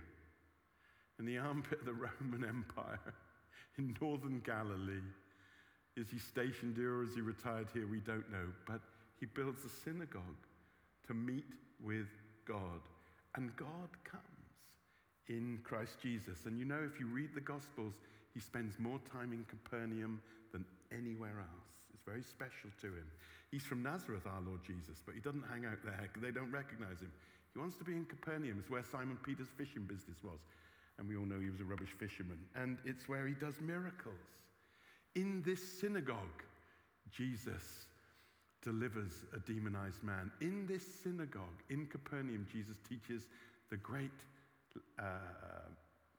in 1.20 1.25
the 1.25 1.38
armpit 1.38 1.79
of 1.79 1.86
the 1.86 1.94
Roman 2.22 2.48
Empire, 2.48 3.00
in 3.77 3.96
northern 4.01 4.41
Galilee. 4.46 5.01
Is 5.96 6.08
he 6.12 6.20
stationed 6.20 6.75
here 6.75 6.98
or 6.98 7.03
is 7.03 7.15
he 7.15 7.22
retired 7.22 7.67
here? 7.74 7.88
We 7.88 8.00
don't 8.00 8.29
know. 8.32 8.48
But 8.67 8.82
he 9.20 9.25
builds 9.25 9.62
a 9.65 9.70
synagogue 9.84 10.22
to 11.08 11.13
meet 11.13 11.46
with 11.84 12.08
God. 12.48 12.82
And 13.36 13.56
God 13.56 13.90
comes 14.04 14.24
in 15.28 15.60
Christ 15.64 15.98
Jesus. 16.02 16.46
And 16.46 16.58
you 16.58 16.66
know, 16.66 16.80
if 16.86 17.00
you 17.00 17.08
read 17.08 17.36
the 17.36 17.42
Gospels, 17.42 17.94
he 18.34 18.40
spends 18.40 18.80
more 18.80 19.00
time 19.12 19.34
in 19.34 19.46
Capernaum 19.46 20.22
than 20.52 20.66
anywhere 20.92 21.40
else. 21.40 21.72
It's 21.94 22.04
very 22.06 22.24
special 22.24 22.70
to 22.82 22.88
him. 22.88 23.08
He's 23.52 23.64
from 23.64 23.84
Nazareth, 23.84 24.26
our 24.26 24.42
Lord 24.46 24.60
Jesus, 24.66 25.02
but 25.06 25.16
he 25.16 25.22
doesn't 25.22 25.46
hang 25.52 25.66
out 25.66 25.80
there. 25.84 26.00
Because 26.02 26.22
they 26.26 26.32
don't 26.32 26.52
recognize 26.52 27.00
him. 27.00 27.12
He 27.54 27.60
wants 27.60 27.78
to 27.78 27.84
be 27.84 27.94
in 27.94 28.06
Capernaum. 28.06 28.58
It's 28.60 28.70
where 28.70 28.84
Simon 28.84 29.18
Peter's 29.24 29.52
fishing 29.58 29.84
business 29.84 30.18
was. 30.24 30.40
And 31.00 31.08
we 31.08 31.16
all 31.16 31.26
know 31.26 31.40
he 31.40 31.50
was 31.50 31.62
a 31.62 31.64
rubbish 31.64 31.94
fisherman. 31.98 32.38
And 32.56 32.78
it's 32.86 33.08
where 33.08 33.28
he 33.28 33.34
does 33.34 33.56
miracles. 33.62 34.16
In 35.16 35.42
this 35.46 35.62
synagogue, 35.80 36.44
Jesus 37.12 37.87
delivers 38.68 39.24
a 39.34 39.40
demonized 39.50 40.04
man. 40.04 40.30
In 40.42 40.68
this 40.68 40.84
synagogue 41.02 41.64
in 41.70 41.86
Capernaum, 41.86 42.46
Jesus 42.52 42.76
teaches 42.88 43.30
the 43.70 43.78
great 43.78 44.12
uh, 45.00 45.04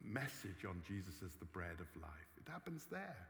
message 0.02 0.64
on 0.66 0.80
Jesus 0.88 1.16
as 1.22 1.34
the 1.34 1.44
bread 1.44 1.76
of 1.78 2.00
life. 2.00 2.30
It 2.38 2.50
happens 2.50 2.86
there. 2.90 3.28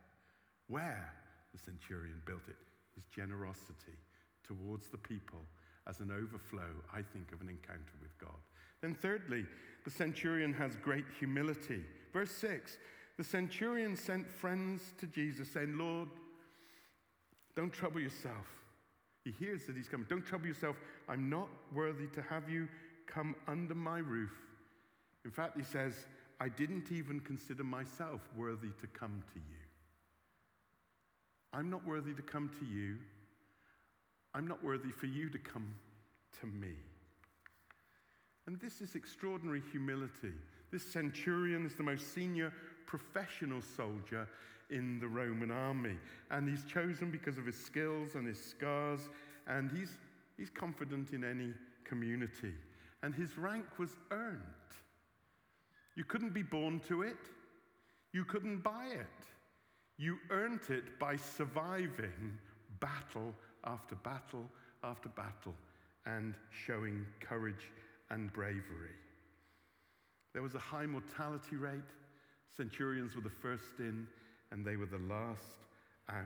Where 0.68 1.12
the 1.52 1.58
centurion 1.58 2.22
built 2.26 2.46
it, 2.46 2.54
his 2.94 3.06
generosity 3.06 3.98
towards 4.46 4.86
the 4.86 4.98
people 4.98 5.40
as 5.88 5.98
an 5.98 6.12
overflow, 6.12 6.70
I 6.94 7.02
think, 7.02 7.32
of 7.32 7.40
an 7.40 7.48
encounter 7.48 7.98
with 8.00 8.16
God. 8.18 8.38
Then, 8.82 8.94
thirdly, 8.94 9.46
the 9.84 9.90
centurion 9.90 10.52
has 10.52 10.76
great 10.76 11.06
humility. 11.18 11.82
Verse 12.12 12.30
6 12.30 12.78
the 13.16 13.24
centurion 13.24 13.96
sent 13.96 14.30
friends 14.30 14.80
to 15.00 15.08
Jesus 15.08 15.48
saying, 15.52 15.76
Lord, 15.76 16.08
don't 17.56 17.72
trouble 17.72 18.00
yourself. 18.00 18.46
He 19.28 19.44
hears 19.44 19.66
that 19.66 19.76
he's 19.76 19.88
coming. 19.88 20.06
Don't 20.08 20.24
trouble 20.24 20.46
yourself. 20.46 20.76
I'm 21.06 21.28
not 21.28 21.48
worthy 21.74 22.06
to 22.14 22.22
have 22.22 22.48
you 22.48 22.66
come 23.06 23.34
under 23.46 23.74
my 23.74 23.98
roof. 23.98 24.32
In 25.26 25.30
fact, 25.30 25.58
he 25.58 25.64
says, 25.64 25.92
I 26.40 26.48
didn't 26.48 26.90
even 26.90 27.20
consider 27.20 27.62
myself 27.62 28.22
worthy 28.34 28.70
to 28.80 28.86
come 28.86 29.22
to 29.34 29.38
you. 29.38 29.58
I'm 31.52 31.68
not 31.68 31.86
worthy 31.86 32.14
to 32.14 32.22
come 32.22 32.50
to 32.58 32.64
you. 32.64 32.96
I'm 34.34 34.48
not 34.48 34.64
worthy 34.64 34.92
for 34.92 35.06
you 35.06 35.28
to 35.28 35.38
come 35.38 35.74
to 36.40 36.46
me. 36.46 36.72
And 38.46 38.58
this 38.58 38.80
is 38.80 38.94
extraordinary 38.94 39.62
humility. 39.70 40.32
This 40.72 40.90
centurion 40.90 41.66
is 41.66 41.74
the 41.74 41.82
most 41.82 42.14
senior 42.14 42.50
professional 42.86 43.60
soldier 43.76 44.26
in 44.70 44.98
the 45.00 45.08
Roman 45.08 45.50
army. 45.50 45.96
And 46.30 46.48
he's 46.48 46.64
chosen 46.64 47.10
because 47.10 47.38
of 47.38 47.46
his 47.46 47.56
skills 47.56 48.14
and 48.14 48.26
his 48.26 48.42
scars, 48.42 49.08
and 49.46 49.70
he's, 49.70 49.96
he's 50.36 50.50
confident 50.50 51.12
in 51.12 51.24
any 51.24 51.52
community. 51.84 52.54
And 53.02 53.14
his 53.14 53.38
rank 53.38 53.66
was 53.78 53.90
earned. 54.10 54.42
You 55.96 56.04
couldn't 56.04 56.34
be 56.34 56.42
born 56.42 56.80
to 56.88 57.02
it, 57.02 57.18
you 58.12 58.24
couldn't 58.24 58.62
buy 58.62 58.86
it. 58.92 59.06
You 59.98 60.18
earned 60.30 60.60
it 60.68 60.98
by 61.00 61.16
surviving 61.16 62.38
battle 62.78 63.34
after 63.64 63.96
battle 63.96 64.48
after 64.84 65.08
battle 65.08 65.54
and 66.06 66.34
showing 66.50 67.04
courage 67.20 67.72
and 68.10 68.32
bravery. 68.32 68.94
There 70.32 70.42
was 70.42 70.54
a 70.54 70.60
high 70.60 70.86
mortality 70.86 71.56
rate. 71.56 71.80
Centurions 72.56 73.14
were 73.14 73.22
the 73.22 73.30
first 73.30 73.80
in, 73.80 74.06
and 74.52 74.64
they 74.64 74.76
were 74.76 74.86
the 74.86 74.98
last 74.98 75.56
out. 76.08 76.24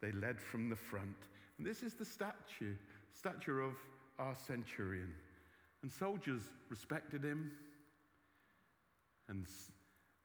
They 0.00 0.12
led 0.12 0.40
from 0.40 0.68
the 0.68 0.76
front. 0.76 1.16
And 1.58 1.66
this 1.66 1.82
is 1.82 1.94
the 1.94 2.04
statue, 2.04 2.74
statue 3.12 3.60
of 3.60 3.74
our 4.18 4.34
centurion. 4.46 5.12
And 5.82 5.92
soldiers 5.92 6.42
respected 6.70 7.22
him, 7.22 7.52
and, 9.28 9.46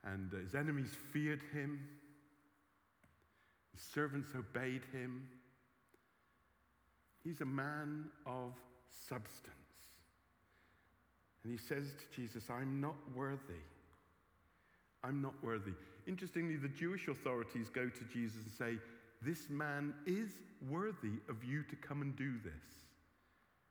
and 0.03 0.31
his 0.31 0.55
enemies 0.55 0.91
feared 1.11 1.41
him. 1.53 1.79
His 3.73 3.81
servants 3.81 4.29
obeyed 4.35 4.81
him. 4.91 5.27
He's 7.23 7.41
a 7.41 7.45
man 7.45 8.05
of 8.25 8.53
substance. 9.07 9.53
And 11.43 11.51
he 11.51 11.57
says 11.57 11.87
to 11.87 12.21
Jesus, 12.21 12.43
I'm 12.49 12.79
not 12.79 12.95
worthy. 13.15 13.61
I'm 15.03 15.21
not 15.21 15.33
worthy. 15.43 15.73
Interestingly, 16.07 16.57
the 16.57 16.67
Jewish 16.67 17.07
authorities 17.07 17.69
go 17.69 17.87
to 17.87 18.03
Jesus 18.11 18.37
and 18.43 18.51
say, 18.51 18.77
This 19.21 19.49
man 19.49 19.93
is 20.05 20.29
worthy 20.69 21.19
of 21.29 21.43
you 21.43 21.63
to 21.63 21.75
come 21.75 22.01
and 22.01 22.15
do 22.15 22.33
this. 22.43 22.53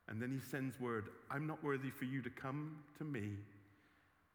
And 0.09 0.21
then 0.21 0.31
he 0.31 0.39
sends 0.49 0.79
word, 0.79 1.05
I'm 1.31 1.47
not 1.47 1.63
worthy 1.63 1.89
for 1.89 2.05
you 2.05 2.21
to 2.21 2.29
come 2.29 2.77
to 2.97 3.03
me, 3.03 3.31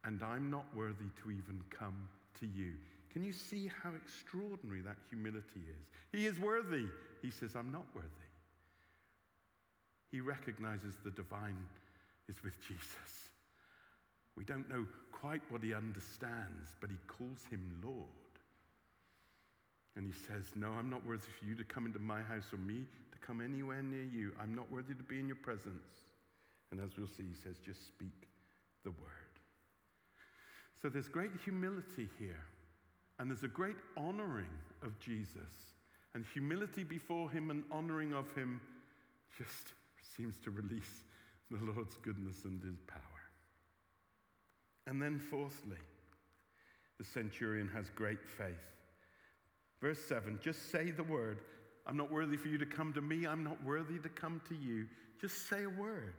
and 0.03 0.21
I'm 0.23 0.49
not 0.49 0.65
worthy 0.75 1.09
to 1.23 1.31
even 1.31 1.61
come 1.69 2.07
to 2.39 2.47
you. 2.47 2.73
Can 3.11 3.23
you 3.23 3.33
see 3.33 3.71
how 3.83 3.91
extraordinary 3.95 4.81
that 4.81 4.97
humility 5.09 5.61
is? 5.69 5.87
He 6.11 6.25
is 6.25 6.39
worthy. 6.39 6.85
He 7.21 7.31
says, 7.31 7.55
I'm 7.55 7.71
not 7.71 7.85
worthy. 7.93 8.07
He 10.11 10.21
recognizes 10.21 10.95
the 11.03 11.11
divine 11.11 11.57
is 12.27 12.35
with 12.43 12.53
Jesus. 12.67 13.18
We 14.39 14.45
don't 14.45 14.69
know 14.69 14.87
quite 15.11 15.41
what 15.49 15.61
he 15.61 15.73
understands, 15.73 16.71
but 16.79 16.89
he 16.89 16.95
calls 17.07 17.43
him 17.51 17.59
Lord. 17.83 18.07
And 19.97 20.07
he 20.07 20.13
says, 20.13 20.45
No, 20.55 20.69
I'm 20.69 20.89
not 20.89 21.05
worthy 21.05 21.27
for 21.37 21.45
you 21.45 21.55
to 21.55 21.65
come 21.65 21.85
into 21.85 21.99
my 21.99 22.21
house 22.21 22.45
or 22.53 22.57
me 22.57 22.85
to 23.11 23.17
come 23.19 23.41
anywhere 23.41 23.83
near 23.83 24.05
you. 24.05 24.31
I'm 24.41 24.55
not 24.55 24.71
worthy 24.71 24.93
to 24.93 25.03
be 25.03 25.19
in 25.19 25.27
your 25.27 25.35
presence. 25.35 26.07
And 26.71 26.79
as 26.79 26.91
we'll 26.97 27.07
see, 27.07 27.23
he 27.23 27.35
says, 27.43 27.57
Just 27.65 27.85
speak 27.85 28.29
the 28.85 28.91
word. 28.91 29.29
So 30.81 30.87
there's 30.87 31.09
great 31.09 31.31
humility 31.43 32.07
here, 32.17 32.39
and 33.19 33.29
there's 33.29 33.43
a 33.43 33.49
great 33.49 33.75
honoring 33.97 34.55
of 34.83 34.97
Jesus. 34.99 35.75
And 36.15 36.23
humility 36.33 36.85
before 36.85 37.29
him 37.29 37.51
and 37.51 37.63
honoring 37.71 38.13
of 38.13 38.33
him 38.35 38.61
just 39.37 39.73
seems 40.15 40.35
to 40.45 40.51
release 40.51 41.03
the 41.51 41.57
Lord's 41.73 41.97
goodness 41.97 42.45
and 42.45 42.63
his 42.63 42.79
power. 42.87 43.08
And 44.89 44.99
then, 44.99 45.19
fourthly, 45.19 45.77
the 46.97 47.03
centurion 47.03 47.69
has 47.75 47.91
great 47.91 48.25
faith. 48.37 48.55
Verse 49.81 49.99
7 50.09 50.39
just 50.43 50.71
say 50.71 50.89
the 50.89 51.03
word. 51.03 51.39
I'm 51.85 51.95
not 51.95 52.11
worthy 52.11 52.37
for 52.37 52.49
you 52.49 52.57
to 52.57 52.65
come 52.65 52.91
to 52.93 53.01
me. 53.01 53.25
I'm 53.25 53.43
not 53.43 53.63
worthy 53.63 53.99
to 53.99 54.09
come 54.09 54.41
to 54.49 54.55
you. 54.55 54.87
Just 55.21 55.47
say 55.47 55.63
a 55.63 55.69
word, 55.69 56.13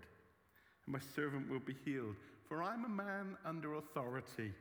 and 0.86 0.92
my 0.92 1.00
servant 1.14 1.50
will 1.50 1.60
be 1.60 1.76
healed. 1.84 2.14
For 2.48 2.62
I'm 2.62 2.84
a 2.84 2.88
man 2.88 3.36
under 3.44 3.74
authority. 3.74 4.52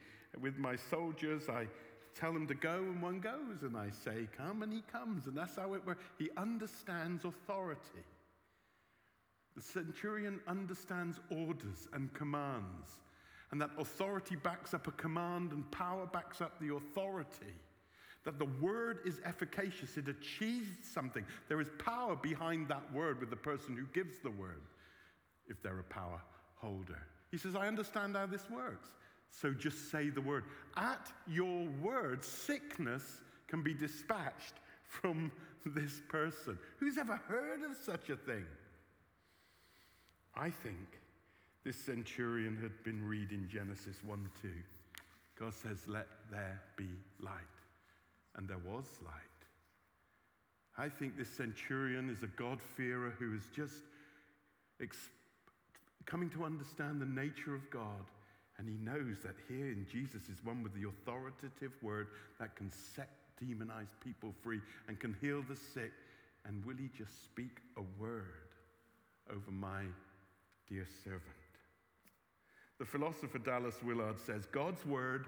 With 0.41 0.58
my 0.58 0.76
soldiers, 0.76 1.43
I 1.48 1.67
tell 2.15 2.32
him 2.32 2.48
to 2.48 2.56
go, 2.56 2.78
and 2.78 3.02
one 3.02 3.19
goes, 3.19 3.62
and 3.62 3.78
I 3.78 3.89
say, 3.91 4.28
Come, 4.38 4.63
and 4.63 4.74
he 4.74 4.82
comes. 4.91 5.28
And 5.28 5.38
that's 5.38 5.56
how 5.56 5.74
it 5.76 5.86
works. 5.86 6.04
He 6.17 6.30
understands 6.36 7.26
authority. 7.26 8.04
The 9.56 9.62
centurion 9.62 10.39
understands 10.48 11.19
orders 11.30 11.88
and 11.93 12.13
commands. 12.13 13.00
And 13.51 13.62
that 13.62 13.71
authority 13.77 14.35
backs 14.35 14.73
up 14.73 14.88
a 14.88 14.91
command 14.91 15.51
and 15.51 15.69
power 15.71 16.05
backs 16.05 16.41
up 16.41 16.59
the 16.59 16.75
authority. 16.75 17.55
That 18.25 18.38
the 18.38 18.49
word 18.62 18.99
is 19.05 19.19
efficacious, 19.25 19.97
it 19.97 20.07
achieves 20.07 20.88
something. 20.93 21.25
There 21.47 21.62
is 21.62 21.67
power 21.79 22.15
behind 22.15 22.67
that 22.67 22.93
word 22.93 23.19
with 23.19 23.29
the 23.29 23.35
person 23.35 23.75
who 23.75 23.85
gives 23.93 24.19
the 24.19 24.29
word, 24.29 24.62
if 25.47 25.62
they're 25.63 25.79
a 25.79 25.83
power 25.83 26.21
holder. 26.55 26.99
He 27.31 27.38
says, 27.38 27.55
I 27.55 27.67
understand 27.67 28.15
how 28.15 28.25
this 28.25 28.49
works. 28.49 28.89
So 29.31 29.51
just 29.51 29.91
say 29.91 30.09
the 30.09 30.21
word. 30.21 30.43
At 30.75 31.12
your 31.27 31.67
word, 31.81 32.25
sickness 32.25 33.21
can 33.47 33.63
be 33.63 33.73
dispatched 33.73 34.55
from 34.83 35.31
this 35.65 36.01
person. 36.09 36.57
Who's 36.77 36.97
ever 36.97 37.19
heard 37.27 37.63
of 37.63 37.77
such 37.83 38.09
a 38.09 38.15
thing? 38.15 38.45
I 40.35 40.49
think 40.49 40.98
this 41.65 41.76
centurion 41.76 42.58
had 42.62 42.72
been 42.84 43.06
reading 43.06 43.48
Genesis 43.52 43.98
1 44.06 44.30
2. 44.41 44.50
God 45.39 45.54
says, 45.54 45.78
Let 45.88 46.08
there 46.32 46.62
be 46.78 46.88
light. 47.22 47.34
And 48.36 48.48
there 48.48 48.60
was 48.60 48.86
light. 49.04 49.13
I 50.78 50.88
think 50.88 51.17
this 51.17 51.30
centurion 51.30 52.10
is 52.10 52.24
a 52.24 52.28
God-fearer 52.28 53.13
who 53.19 53.36
is 53.36 53.43
just 53.54 53.74
ex- 54.82 55.10
coming 56.06 56.30
to 56.32 56.45
understand 56.45 57.02
the 57.02 57.06
nature 57.06 57.54
of 57.54 57.69
God. 57.69 58.06
And 58.58 58.67
he 58.67 58.76
knows 58.76 59.17
that 59.24 59.36
here 59.48 59.67
in 59.67 59.86
Jesus 59.91 60.24
is 60.30 60.43
one 60.43 60.63
with 60.63 60.74
the 60.74 60.88
authoritative 60.88 61.72
word 61.82 62.08
that 62.39 62.56
can 62.56 62.72
set 62.72 63.10
demonized 63.39 64.00
people 64.04 64.34
free 64.43 64.60
and 64.88 65.00
can 65.00 65.15
heal 65.22 65.43
the 65.48 65.56
sick. 65.56 65.91
And 66.45 66.63
will 66.65 66.76
he 66.76 66.89
just 66.98 67.24
speak 67.24 67.58
a 67.78 67.82
word 68.02 68.24
over 69.30 69.52
my 69.52 69.84
dear 70.67 70.88
servant? 71.04 71.38
The 72.79 72.85
philosopher 72.85 73.39
Dallas 73.39 73.75
Willard 73.83 74.17
says 74.25 74.45
God's 74.45 74.85
word 74.85 75.25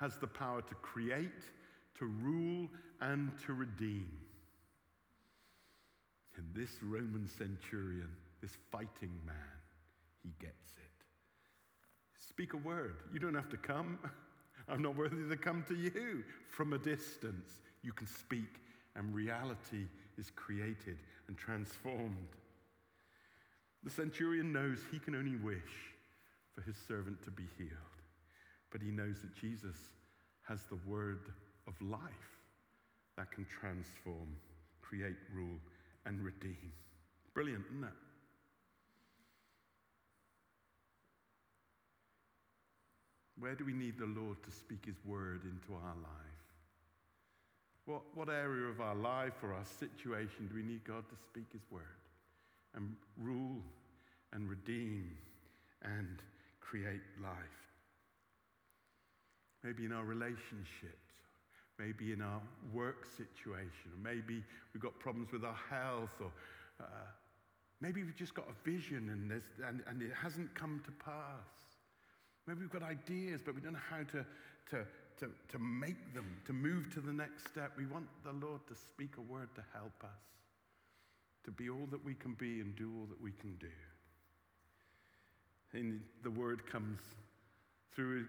has 0.00 0.16
the 0.16 0.26
power 0.26 0.62
to 0.62 0.74
create, 0.76 1.44
to 1.98 2.06
rule 2.06 2.68
and 3.00 3.30
to 3.46 3.52
redeem. 3.52 4.10
And 6.36 6.46
this 6.54 6.70
Roman 6.82 7.28
centurion, 7.28 8.10
this 8.40 8.52
fighting 8.70 9.12
man, 9.24 9.36
he 10.22 10.30
gets 10.40 10.72
it. 10.76 11.04
Speak 12.18 12.54
a 12.54 12.58
word. 12.58 12.96
You 13.12 13.20
don't 13.20 13.34
have 13.34 13.48
to 13.50 13.56
come. 13.56 13.98
I'm 14.68 14.82
not 14.82 14.96
worthy 14.96 15.28
to 15.28 15.36
come 15.36 15.64
to 15.68 15.74
you. 15.74 16.24
From 16.48 16.72
a 16.72 16.78
distance, 16.78 17.60
you 17.82 17.92
can 17.92 18.06
speak, 18.06 18.60
and 18.96 19.14
reality 19.14 19.86
is 20.18 20.30
created 20.34 20.98
and 21.28 21.36
transformed. 21.36 22.16
The 23.84 23.90
centurion 23.90 24.52
knows 24.52 24.78
he 24.90 24.98
can 24.98 25.14
only 25.14 25.36
wish 25.36 25.94
for 26.58 26.64
his 26.68 26.76
servant 26.88 27.22
to 27.22 27.30
be 27.30 27.44
healed, 27.56 27.70
but 28.72 28.82
he 28.82 28.90
knows 28.90 29.20
that 29.22 29.34
Jesus 29.40 29.76
has 30.42 30.60
the 30.64 30.78
word 30.90 31.20
of 31.68 31.74
life 31.80 32.00
that 33.16 33.30
can 33.30 33.46
transform, 33.60 34.34
create, 34.82 35.16
rule, 35.32 35.58
and 36.04 36.20
redeem. 36.20 36.72
Brilliant, 37.32 37.64
isn't 37.70 37.84
it? 37.84 37.90
Where 43.38 43.54
do 43.54 43.64
we 43.64 43.72
need 43.72 43.96
the 43.96 44.06
Lord 44.06 44.42
to 44.42 44.50
speak 44.50 44.86
His 44.86 44.96
word 45.04 45.42
into 45.44 45.74
our 45.74 45.94
life? 45.94 46.40
What, 47.84 48.02
what 48.14 48.28
area 48.28 48.66
of 48.66 48.80
our 48.80 48.96
life 48.96 49.34
or 49.44 49.52
our 49.52 49.64
situation 49.78 50.48
do 50.48 50.56
we 50.56 50.62
need 50.62 50.82
God 50.82 51.08
to 51.08 51.16
speak 51.30 51.46
His 51.52 51.62
word 51.70 51.82
and 52.74 52.96
rule 53.16 53.62
and 54.32 54.50
redeem 54.50 55.08
and 55.82 56.18
create 56.68 57.00
life? 57.22 57.34
Maybe 59.64 59.84
in 59.84 59.92
our 59.92 60.04
relationships, 60.04 61.12
maybe 61.78 62.12
in 62.12 62.20
our 62.20 62.40
work 62.72 63.06
situation, 63.16 63.92
or 63.92 64.00
maybe 64.02 64.42
we've 64.72 64.82
got 64.82 64.98
problems 64.98 65.32
with 65.32 65.44
our 65.44 65.58
health, 65.70 66.10
or 66.20 66.30
uh, 66.80 66.84
maybe 67.80 68.02
we've 68.02 68.16
just 68.16 68.34
got 68.34 68.46
a 68.48 68.70
vision 68.70 69.08
and, 69.10 69.42
and, 69.66 69.82
and 69.88 70.02
it 70.02 70.12
hasn't 70.14 70.54
come 70.54 70.82
to 70.84 70.92
pass. 70.92 71.46
Maybe 72.46 72.60
we've 72.60 72.70
got 72.70 72.82
ideas, 72.82 73.40
but 73.44 73.54
we 73.54 73.60
don't 73.60 73.74
know 73.74 73.88
how 73.90 73.98
to, 73.98 74.24
to, 74.70 74.86
to, 75.18 75.30
to 75.48 75.58
make 75.58 76.14
them, 76.14 76.26
to 76.46 76.52
move 76.52 76.92
to 76.94 77.00
the 77.00 77.12
next 77.12 77.48
step. 77.48 77.72
We 77.76 77.86
want 77.86 78.06
the 78.24 78.32
Lord 78.32 78.60
to 78.68 78.74
speak 78.74 79.16
a 79.18 79.20
word 79.20 79.48
to 79.54 79.64
help 79.74 80.02
us, 80.02 80.22
to 81.44 81.50
be 81.50 81.68
all 81.68 81.86
that 81.90 82.04
we 82.04 82.14
can 82.14 82.34
be 82.34 82.60
and 82.60 82.74
do 82.76 82.90
all 82.98 83.06
that 83.06 83.20
we 83.22 83.32
can 83.32 83.54
do. 83.56 83.66
And 85.72 86.00
the 86.22 86.30
word 86.30 86.66
comes 86.70 87.00
through 87.94 88.26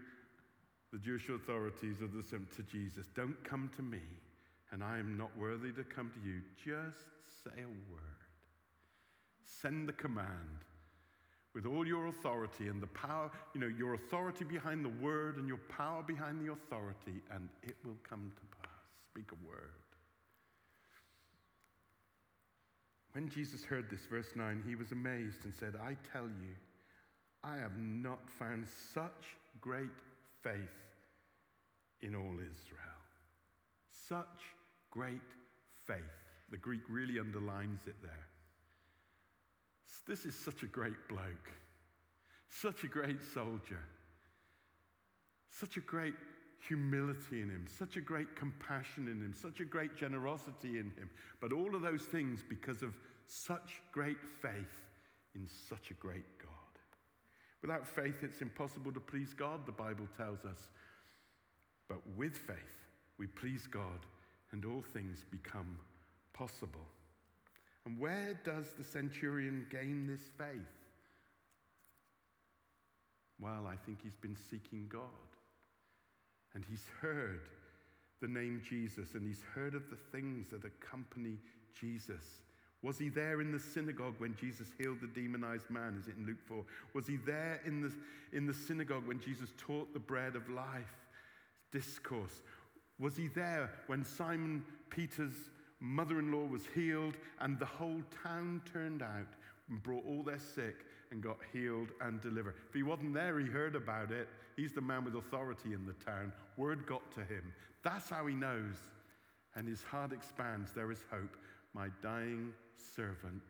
the 0.92 1.00
Jewish 1.00 1.30
authorities 1.30 2.02
of 2.02 2.14
the 2.14 2.24
to 2.24 2.64
Jesus. 2.64 3.08
Don't 3.16 3.42
come 3.44 3.70
to 3.76 3.82
me, 3.82 4.02
and 4.72 4.84
I 4.84 4.98
am 4.98 5.18
not 5.18 5.30
worthy 5.38 5.72
to 5.74 5.84
come 5.84 6.12
to 6.12 6.28
you. 6.28 6.42
Just 6.58 7.06
say 7.44 7.62
a 7.62 7.68
word. 7.68 8.02
Send 9.62 9.88
the 9.88 9.94
command 9.94 10.66
with 11.54 11.66
all 11.66 11.86
your 11.86 12.08
authority 12.08 12.68
and 12.68 12.82
the 12.82 12.88
power, 12.88 13.32
you 13.54 13.62
know, 13.62 13.68
your 13.68 13.94
authority 13.94 14.46
behind 14.46 14.86
the 14.86 15.04
word 15.04 15.38
and 15.38 15.48
your 15.48 15.60
power 15.70 16.04
behind 16.04 16.46
the 16.46 16.52
authority, 16.52 17.22
and 17.34 17.50
it 17.64 17.76
will 17.84 17.98
come 18.08 18.32
to 18.36 18.58
pass. 18.58 18.72
Speak 19.12 19.32
a 19.32 19.48
word. 19.48 19.72
When 23.14 23.28
Jesus 23.30 23.64
heard 23.64 23.90
this, 23.90 24.06
verse 24.10 24.30
9, 24.36 24.64
he 24.68 24.76
was 24.76 24.92
amazed 24.92 25.44
and 25.44 25.54
said, 25.54 25.74
I 25.82 25.98
tell 26.14 26.26
you, 26.26 26.54
I 27.44 27.58
have 27.58 27.78
not 27.78 28.20
found 28.38 28.66
such 28.94 29.38
great 29.62 29.90
faith 30.44 30.54
in 32.02 32.16
all 32.16 32.34
Israel. 32.34 33.00
Such 34.08 34.42
great 34.92 35.22
faith. 35.86 35.98
The 36.52 36.58
Greek 36.58 36.82
really 36.90 37.20
underlines 37.20 37.82
it 37.88 37.96
there. 38.02 38.28
This 40.10 40.26
is 40.26 40.34
such 40.34 40.64
a 40.64 40.66
great 40.66 41.08
bloke, 41.08 41.52
such 42.50 42.84
a 42.84 42.88
great 42.88 43.22
soldier, 43.32 43.84
such 45.52 45.78
a 45.78 45.82
great 45.82 46.16
humility 46.68 47.44
in 47.44 47.50
him, 47.50 47.68
such 47.68 47.96
a 47.96 48.02
great 48.02 48.36
compassion 48.36 49.08
in 49.08 49.22
him, 49.22 49.36
such 49.40 49.60
a 49.60 49.66
great 49.66 49.96
generosity 49.96 50.80
in 50.80 50.92
him. 50.98 51.12
But 51.40 51.54
all 51.54 51.76
of 51.76 51.84
those 51.84 52.02
things 52.02 52.44
because 52.48 52.82
of 52.82 52.96
such 53.28 53.84
great 53.92 54.18
faith 54.42 54.82
in 55.36 55.48
such 55.70 55.92
a 55.92 55.94
great 55.94 56.26
God. 56.42 56.59
Without 57.62 57.86
faith, 57.88 58.24
it's 58.24 58.42
impossible 58.42 58.92
to 58.94 59.00
please 59.00 59.34
God, 59.34 59.66
the 59.66 59.72
Bible 59.72 60.08
tells 60.18 60.46
us. 60.46 60.70
But 61.88 62.00
with 62.16 62.38
faith, 62.38 62.58
we 63.18 63.28
please 63.28 63.68
God, 63.68 64.06
and 64.52 64.64
all 64.64 64.84
things 64.94 65.26
become 65.30 65.78
possible. 66.34 66.86
And 67.86 68.00
where 68.00 68.40
does 68.46 68.68
the 68.78 68.84
centurion 68.84 69.66
gain 69.70 70.08
this 70.08 70.22
faith? 70.38 70.62
Well, 73.40 73.68
I 73.68 73.76
think 73.86 74.00
he's 74.04 74.18
been 74.18 74.38
seeking 74.50 74.88
God. 74.90 75.02
And 76.54 76.64
he's 76.70 76.86
heard 77.02 77.42
the 78.22 78.28
name 78.28 78.62
Jesus, 78.68 79.14
and 79.14 79.26
he's 79.26 79.44
heard 79.54 79.76
of 79.76 79.90
the 79.90 79.98
things 80.12 80.48
that 80.52 80.64
accompany 80.66 81.38
Jesus. 81.80 82.42
Was 82.82 82.98
he 82.98 83.10
there 83.10 83.42
in 83.42 83.52
the 83.52 83.60
synagogue 83.60 84.16
when 84.20 84.36
Jesus 84.40 84.68
healed 84.78 85.02
the 85.02 85.08
demonized 85.08 85.70
man? 85.70 85.98
Is 86.00 86.08
it 86.08 86.16
in 86.18 86.26
Luke 86.26 86.42
4? 86.46 86.64
Was 86.94 87.08
he 87.08 87.18
there 87.18 87.60
in 87.66 87.82
the, 87.82 87.92
in 88.32 88.46
the 88.46 88.54
synagogue 88.54 89.06
when 89.06 89.20
Jesus 89.20 89.50
taught 89.58 89.94
the 89.94 90.00
bread 90.00 90.36
of 90.36 90.50
life 90.50 90.96
discourse? 91.72 92.42
Was 92.98 93.18
he 93.18 93.28
there 93.28 93.70
when 93.88 94.06
Simon 94.06 94.64
Peter's 94.90 95.34
mother 95.80 96.20
in 96.20 96.32
law 96.32 96.46
was 96.46 96.64
healed, 96.76 97.16
and 97.40 97.58
the 97.58 97.66
whole 97.66 98.02
town 98.24 98.62
turned 98.72 99.02
out 99.02 99.28
and 99.70 99.82
brought 99.82 100.06
all 100.06 100.24
their 100.24 100.40
sick 100.40 100.86
and 101.12 101.24
got 101.24 101.38
healed 101.54 101.90
and 102.02 102.22
delivered. 102.22 102.56
If 102.68 102.76
he 102.76 102.84
wasn't 102.84 103.14
there, 103.14 103.40
he 103.40 103.48
heard 103.48 103.76
about 103.76 104.12
it. 104.12 104.28
He's 104.56 104.74
the 104.74 104.82
man 104.82 105.06
with 105.06 105.16
authority 105.16 105.74
in 105.74 105.86
the 105.86 105.94
town. 106.06 106.32
Word 106.58 106.86
got 106.86 107.10
to 107.16 107.22
him. 107.22 107.54
That's 107.84 108.10
how 108.10 108.28
he 108.28 108.36
knows. 108.36 108.76
And 109.56 109.68
his 109.68 109.82
heart 109.82 110.12
expands. 110.12 110.72
There 110.72 110.92
is 110.92 111.04
hope. 111.10 111.36
My 111.74 111.88
dying 112.04 112.54
servant, 112.96 113.44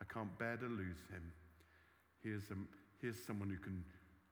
I 0.00 0.04
can't 0.12 0.38
bear 0.38 0.56
to 0.56 0.66
lose 0.66 1.02
him. 1.10 1.32
Here's, 2.22 2.50
a, 2.50 2.54
here's 3.00 3.22
someone 3.22 3.48
who 3.50 3.58
can 3.58 3.84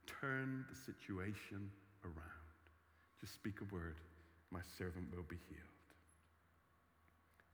turn 0.05 0.65
the 0.69 0.75
situation 0.75 1.69
around. 2.03 2.55
Just 3.19 3.33
speak 3.33 3.61
a 3.61 3.73
word. 3.73 3.95
My 4.51 4.61
servant 4.77 5.07
will 5.15 5.25
be 5.29 5.37
healed 5.49 5.73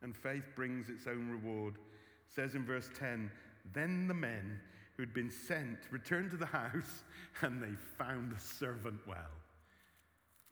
and 0.02 0.16
faith 0.16 0.46
brings 0.56 0.90
its 0.90 1.08
own 1.08 1.30
reward. 1.30 1.76
It 1.76 2.36
says 2.36 2.56
in 2.56 2.66
verse 2.66 2.90
10 2.98 3.30
Then 3.74 4.08
the 4.08 4.14
men 4.14 4.60
who'd 4.96 5.14
been 5.14 5.32
sent 5.32 5.78
returned 5.92 6.32
to 6.32 6.38
the 6.38 6.46
house 6.46 7.04
and 7.42 7.62
they 7.62 7.74
found 7.98 8.32
the 8.32 8.40
servant 8.40 9.00
well. 9.08 9.16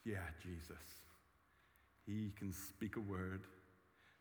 Yeah, 0.06 0.28
Jesus. 0.42 0.84
He 2.06 2.32
can 2.38 2.54
speak 2.54 2.96
a 2.96 3.02
word. 3.02 3.42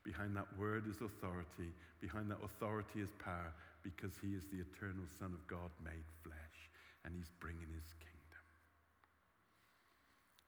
Behind 0.07 0.37
that 0.37 0.47
word 0.57 0.85
is 0.89 1.03
authority. 1.03 1.75
Behind 2.01 2.31
that 2.31 2.39
authority 2.45 3.01
is 3.01 3.11
power 3.19 3.53
because 3.83 4.13
he 4.23 4.35
is 4.35 4.45
the 4.53 4.63
eternal 4.63 5.05
Son 5.19 5.35
of 5.35 5.45
God 5.49 5.71
made 5.85 6.07
flesh 6.23 6.71
and 7.05 7.13
he's 7.17 7.33
bringing 7.41 7.67
his 7.75 7.93
kingdom. 7.99 8.45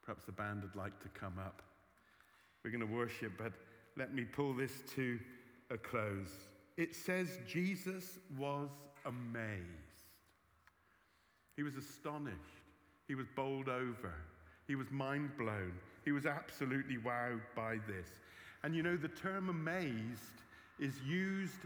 Perhaps 0.05 0.25
the 0.27 0.33
band 0.33 0.62
would 0.62 0.77
like 0.77 1.01
to 1.03 1.09
come 1.09 1.38
up. 1.38 1.62
We're 2.64 2.71
going 2.71 2.87
to 2.87 2.94
worship, 2.94 3.33
but 3.37 3.53
let 3.97 4.14
me 4.14 4.25
pull 4.25 4.55
this 4.55 4.73
to 4.94 5.18
a 5.71 5.77
close. 5.77 6.31
It 6.77 6.94
says 6.94 7.38
Jesus 7.47 8.18
was 8.38 8.68
amazed. 9.05 9.64
He 11.57 11.64
was 11.64 11.75
astonished. 11.75 12.37
He 13.09 13.16
was 13.16 13.27
bowled 13.35 13.68
over. 13.68 14.14
He 14.68 14.77
was 14.77 14.90
mind 14.92 15.31
blown. 15.37 15.73
He 16.05 16.12
was 16.12 16.27
absolutely 16.27 16.97
wowed 16.97 17.40
by 17.57 17.79
this. 17.88 18.09
And 18.62 18.75
you 18.75 18.83
know, 18.83 18.97
the 18.97 19.09
term 19.09 19.49
amazed 19.49 20.42
is 20.79 20.94
used 21.07 21.61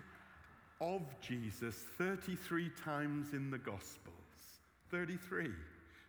of 0.81 1.03
Jesus 1.21 1.77
33 1.97 2.71
times 2.85 3.33
in 3.33 3.51
the 3.51 3.59
Gospels. 3.59 4.13
33 4.91 5.49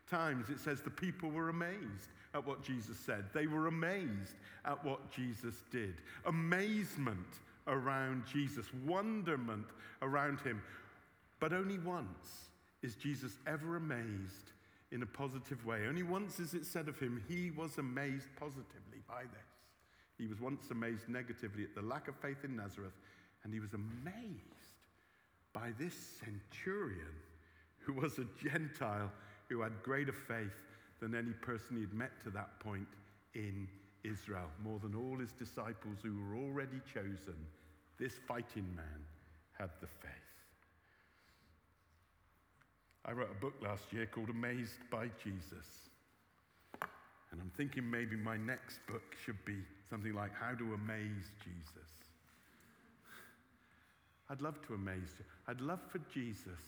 times 0.09 0.49
it 0.49 0.59
says 0.59 0.81
the 0.81 0.89
people 0.89 1.29
were 1.29 1.49
amazed 1.49 2.09
at 2.33 2.45
what 2.45 2.63
Jesus 2.63 2.97
said. 2.97 3.25
They 3.33 3.47
were 3.47 3.67
amazed 3.67 4.35
at 4.65 4.83
what 4.83 5.11
Jesus 5.11 5.55
did. 5.71 5.95
Amazement 6.25 7.19
around 7.67 8.23
Jesus, 8.31 8.65
wonderment 8.85 9.67
around 10.01 10.39
him. 10.41 10.61
But 11.39 11.53
only 11.53 11.79
once 11.79 12.49
is 12.81 12.95
Jesus 12.95 13.37
ever 13.47 13.77
amazed 13.77 14.51
in 14.91 15.01
a 15.01 15.05
positive 15.05 15.65
way. 15.65 15.87
Only 15.87 16.03
once 16.03 16.39
is 16.39 16.53
it 16.53 16.65
said 16.65 16.87
of 16.87 16.99
him, 16.99 17.23
he 17.27 17.51
was 17.51 17.77
amazed 17.77 18.27
positively 18.37 19.01
by 19.07 19.23
this. 19.23 19.52
He 20.17 20.27
was 20.27 20.39
once 20.39 20.69
amazed 20.71 21.09
negatively 21.09 21.63
at 21.63 21.75
the 21.75 21.81
lack 21.81 22.07
of 22.07 22.15
faith 22.15 22.43
in 22.43 22.55
Nazareth, 22.55 22.93
and 23.43 23.53
he 23.53 23.59
was 23.59 23.73
amazed 23.73 24.69
by 25.53 25.71
this 25.79 25.93
centurion 26.19 27.13
who 27.79 27.93
was 27.93 28.17
a 28.17 28.27
Gentile 28.41 29.11
who 29.49 29.61
had 29.61 29.83
greater 29.83 30.13
faith 30.13 30.53
than 30.99 31.15
any 31.15 31.33
person 31.33 31.77
he'd 31.77 31.93
met 31.93 32.11
to 32.23 32.29
that 32.31 32.59
point 32.59 32.87
in 33.33 33.67
Israel, 34.03 34.49
more 34.63 34.79
than 34.79 34.95
all 34.95 35.17
his 35.17 35.31
disciples 35.31 35.97
who 36.01 36.13
were 36.13 36.35
already 36.35 36.79
chosen, 36.93 37.35
this 37.99 38.13
fighting 38.27 38.67
man 38.75 39.05
had 39.53 39.69
the 39.81 39.87
faith. 39.87 40.11
I 43.05 43.11
wrote 43.11 43.31
a 43.31 43.41
book 43.41 43.55
last 43.61 43.91
year 43.91 44.05
called 44.05 44.29
Amazed 44.29 44.89
by 44.89 45.09
Jesus. 45.23 45.89
And 47.53 47.69
thinking 47.69 47.89
maybe 47.89 48.15
my 48.15 48.37
next 48.37 48.79
book 48.87 49.15
should 49.23 49.43
be 49.45 49.57
something 49.89 50.13
like 50.13 50.31
How 50.33 50.55
to 50.55 50.73
Amaze 50.73 51.31
Jesus. 51.43 51.89
I'd 54.29 54.41
love 54.41 54.65
to 54.67 54.73
amaze 54.73 55.13
you. 55.19 55.25
I'd 55.47 55.61
love 55.61 55.79
for 55.91 55.99
Jesus 56.13 56.61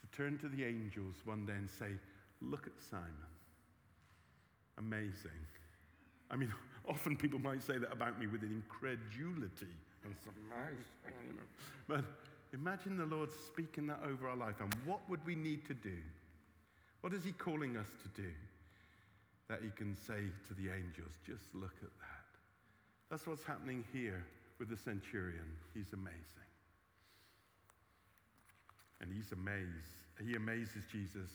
to 0.00 0.16
turn 0.16 0.38
to 0.38 0.48
the 0.48 0.64
angels 0.64 1.16
one 1.24 1.44
day 1.44 1.54
and 1.54 1.68
say, 1.68 1.88
Look 2.40 2.66
at 2.66 2.72
Simon. 2.90 3.08
Amazing. 4.78 5.44
I 6.30 6.36
mean, 6.36 6.52
often 6.88 7.16
people 7.16 7.38
might 7.38 7.62
say 7.62 7.78
that 7.78 7.92
about 7.92 8.18
me 8.18 8.26
with 8.26 8.42
an 8.42 8.52
incredulity. 8.52 9.74
It's 10.10 10.26
amazing. 10.52 11.38
But 11.88 12.04
imagine 12.52 12.96
the 12.96 13.06
Lord 13.06 13.30
speaking 13.46 13.86
that 13.88 14.00
over 14.06 14.28
our 14.28 14.36
life. 14.36 14.56
And 14.60 14.74
what 14.84 15.00
would 15.08 15.24
we 15.26 15.34
need 15.34 15.66
to 15.66 15.74
do? 15.74 15.96
What 17.00 17.12
is 17.12 17.24
He 17.24 17.32
calling 17.32 17.76
us 17.76 17.88
to 18.02 18.22
do? 18.22 18.28
That 19.48 19.60
He 19.62 19.70
can 19.76 19.94
say 19.94 20.30
to 20.48 20.54
the 20.54 20.72
angels, 20.72 21.12
just 21.26 21.54
look 21.54 21.76
at 21.82 21.92
that. 22.00 22.24
That's 23.10 23.26
what's 23.26 23.44
happening 23.44 23.84
here 23.92 24.24
with 24.58 24.70
the 24.70 24.76
centurion. 24.76 25.46
He's 25.74 25.92
amazing. 25.92 26.48
And 29.00 29.12
he's 29.12 29.32
amazed. 29.32 30.00
He 30.24 30.36
amazes 30.36 30.84
Jesus 30.90 31.30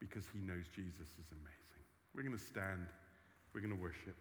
because 0.00 0.24
he 0.32 0.40
knows 0.40 0.66
Jesus 0.74 1.06
is 1.20 1.28
amazing. 1.30 1.84
We're 2.14 2.24
going 2.24 2.36
to 2.36 2.42
stand, 2.42 2.86
we're 3.54 3.60
going 3.60 3.76
to 3.76 3.80
worship. 3.80 4.16